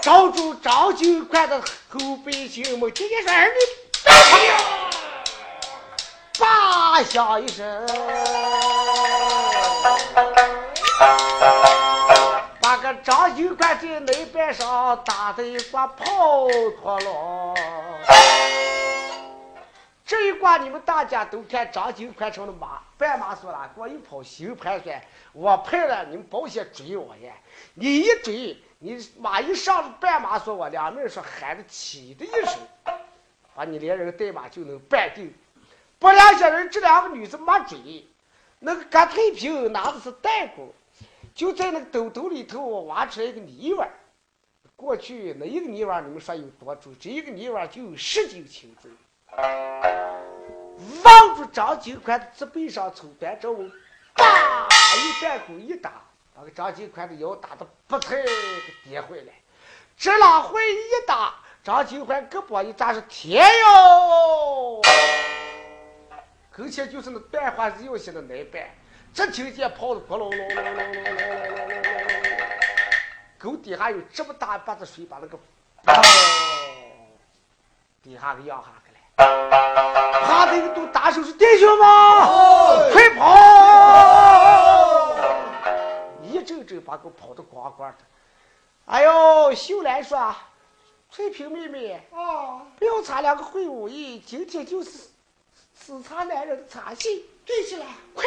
[0.02, 2.90] 照住张九块的后背心么？
[2.92, 3.56] 今天说儿女，
[6.40, 7.86] 叭响一声。
[13.44, 16.06] 个张九块在内板上打的一挂跑
[16.82, 17.54] 脱了。
[20.06, 25.02] 这一挂你们大家都看张九宽成了马，半马索了，给我一跑心盘算，
[25.34, 27.34] 我派了你们保险追我呀！
[27.74, 32.56] 你一追，你马一上半马索，我两面说喊的起的一声，
[33.54, 35.34] 把你连人带马就能办定。
[36.00, 38.08] 不两下人，这两个女子没追，
[38.60, 40.72] 那个葛翠萍拿的是弹弓。
[41.38, 43.88] 就在那个兜兜里头挖出来一个泥丸
[44.76, 46.96] 过去那一个泥丸你们说有多重？
[47.00, 48.90] 这一个泥丸就有十斤轻重。
[51.04, 53.54] 望住张金宽的脊背上抽板之后，
[54.16, 54.68] 叭
[54.98, 56.02] 一弹弓一打，
[56.34, 58.24] 把个张金宽的腰打得不太
[58.84, 59.34] 跌回来。
[59.96, 64.82] 这拉回一打，张金宽胳膊一扎是天哟，
[66.52, 68.68] 跟前就是那断花日药些的奶板。
[69.18, 72.22] 这听见跑的咕隆隆隆隆隆隆隆隆隆隆，
[73.40, 75.40] 沟底下有这么大一把子水，把那个
[78.04, 79.00] 底下给压下去了。
[80.24, 81.88] 他这个都大手是弟兄们，
[82.94, 83.26] 快跑！
[86.22, 87.98] 一阵阵把狗跑得光光的。
[88.86, 90.36] 哎呦，秀兰说
[91.10, 94.92] ：“翠萍妹妹，啊，不要插两个会武艺，今天就是
[95.74, 97.26] 死查男人的茶戏。
[97.48, 98.24] 对起来，快！”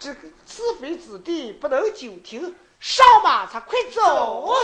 [0.00, 4.54] 这个是非之地不能久停，上马才快走！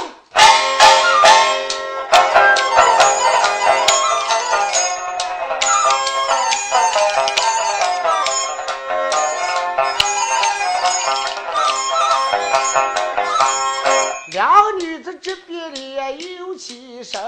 [14.29, 15.97] 两女子这边里
[16.37, 17.21] 有起身，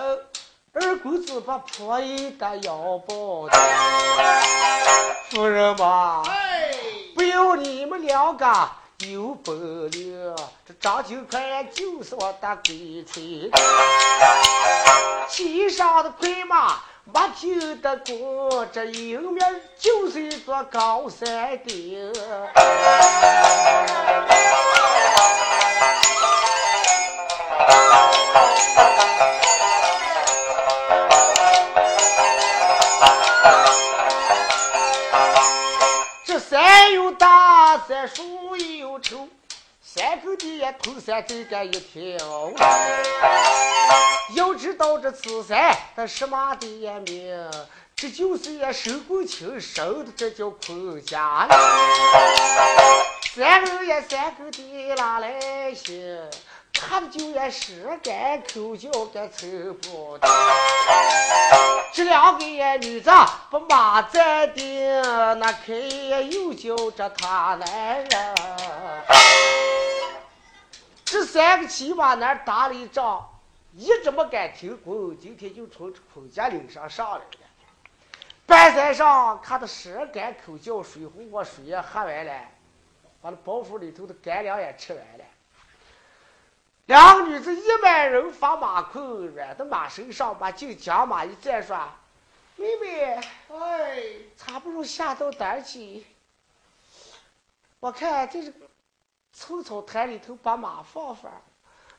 [0.75, 3.59] 二公子把婆姨的腰抱的，
[5.29, 6.23] 夫人嘛。
[6.23, 6.31] 不
[7.37, 8.47] 就你们两个
[9.01, 10.34] 有本领，
[10.66, 13.51] 这张九块就是我的鬼吹，
[15.28, 22.11] 骑上的快马没听的过，这迎面就是一座高山顶。
[36.49, 39.27] 山又大，山树又稠，
[39.83, 42.53] 山沟底下头山走干一条。
[44.37, 46.67] 要知道这此山它什么的
[47.01, 47.51] 名？
[47.97, 51.49] 这就是也手过轻生的，这叫坤家。
[53.35, 56.31] 三人也三沟地拉来行，
[56.79, 59.47] 他的就也是干口叫干凑
[59.83, 60.29] 不的。
[61.93, 62.45] 这两个
[62.79, 63.11] 女子
[63.51, 65.03] 不马站定，
[65.39, 68.35] 那开又叫着他男人。
[71.05, 73.27] 这三个骑马男打了一仗，
[73.74, 77.24] 一直没敢停工，今天就从孔家岭上上来了。
[78.45, 82.33] 半山上看到十干口叫水壶，我水也喝完了，
[83.20, 85.24] 把那包袱里头的干粮也吃完了。
[86.87, 91.76] 两个女子一满人发马困，软的马身上，把就将马一站说
[92.57, 93.20] ：“妹妹，
[93.51, 94.03] 哎，
[94.37, 96.07] 咋不如下到单去？
[97.80, 98.55] 我看这是
[99.32, 101.30] 臭草滩里头把马放放，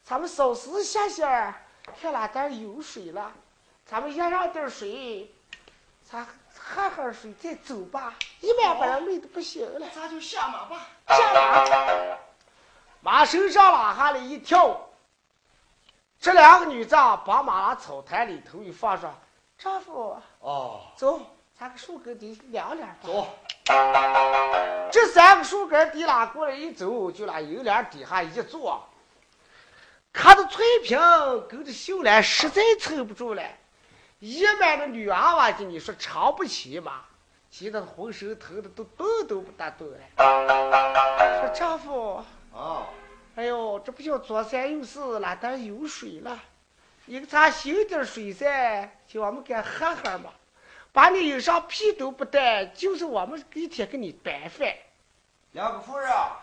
[0.03, 1.61] 咱们稍时下下，
[2.01, 3.31] 看哪点有水了，
[3.85, 5.31] 咱们掖上点水。”
[6.09, 6.25] 咱
[6.57, 9.85] 喝喝水再走吧，一晚把人累的不行了。
[9.93, 10.87] 咱就下马吧。
[11.09, 12.17] 下马，
[13.01, 14.89] 马身上拉下来一跳，
[16.19, 19.13] 这两个女子啊把马拉草台里头一放上，
[19.57, 21.21] 丈夫哦，走，
[21.57, 22.95] 咱个树根底凉凉吧。
[23.03, 23.27] 走。
[24.91, 28.87] 这三个树根底拉过来一走，就拉油帘底下一坐，
[30.13, 30.97] 看着翠萍
[31.47, 33.43] 跟着秀兰实在撑不住了，
[34.19, 37.01] 一般的女娃娃跟你说长不起嘛，
[37.51, 39.99] 急得浑身疼的都动都不得动了。
[41.41, 42.23] 说丈夫，
[42.57, 42.87] 啊，
[43.35, 46.39] 哎呦，这不叫左三右四，哪点有水了？
[47.05, 50.31] 你给咱行点水噻，叫我们给喝喝嘛。
[50.91, 54.73] 把你衣裳屁都不带，就是我们一天给你白饭。
[55.51, 56.39] 两个夫人啊，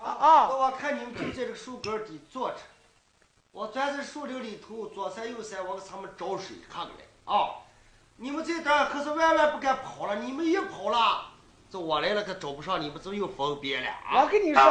[0.00, 0.48] 啊啊！
[0.48, 2.58] 我看你们就在这个树根底坐着，
[3.50, 7.56] 我钻在树林里头左三右三，我给他们找水喝个来啊！
[8.16, 11.27] 你们这点可是万万不敢跑了，你们一跑了，
[11.70, 14.22] 这我来了可找不上你们，这又分别了啊！
[14.22, 14.62] 我跟你说，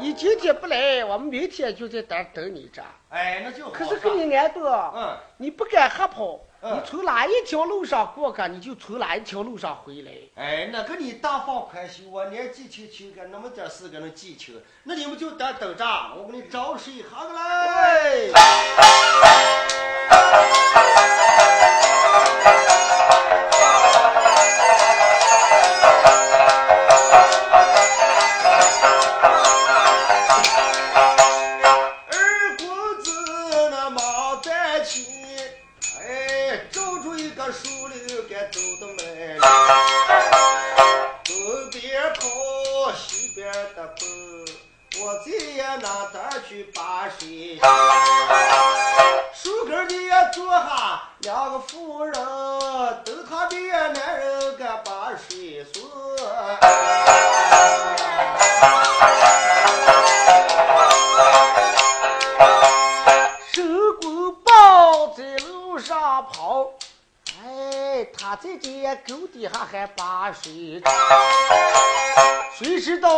[0.00, 2.82] 你今天不来，我们明天就在这等你着。
[3.08, 3.70] 哎，那就好。
[3.70, 10.10] 可是跟你挨多，嗯，你不敢瞎跑，嗯你从哪一条路上过去，你就从哪一条路上回来。
[10.34, 15.84] 哎，那个你大放宽心，我年纪轻轻个那么点事个能记清，那你们就等等着，
[16.16, 18.32] 我给你找水喝个来。
[18.34, 19.77] 二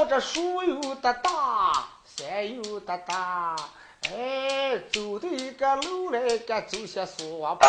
[0.08, 1.72] 这树有的大，
[2.04, 3.54] 山有的大，
[4.10, 7.68] 哎，走的一个路来个走些索吧，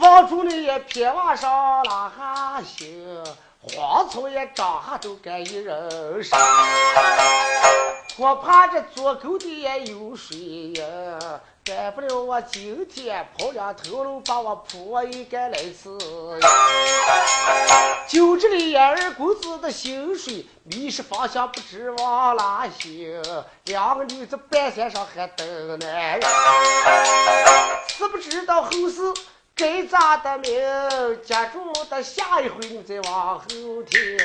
[0.00, 3.24] 望住那也偏往上拉下行，
[3.60, 6.38] 荒草也长下都该一人上。
[8.16, 15.88] 我怕这左沟底也有水呀，改不了我今天跑两头路，把我铺一个来吃。
[18.06, 23.22] 就这里二公子的薪水，迷失方向不知往哪行，
[23.64, 26.30] 两个女子半山上还等男人，
[27.88, 29.00] 是不知道后事
[29.56, 30.52] 该咋的命，
[31.22, 33.46] 接住的下一回你再往后
[33.88, 34.18] 听。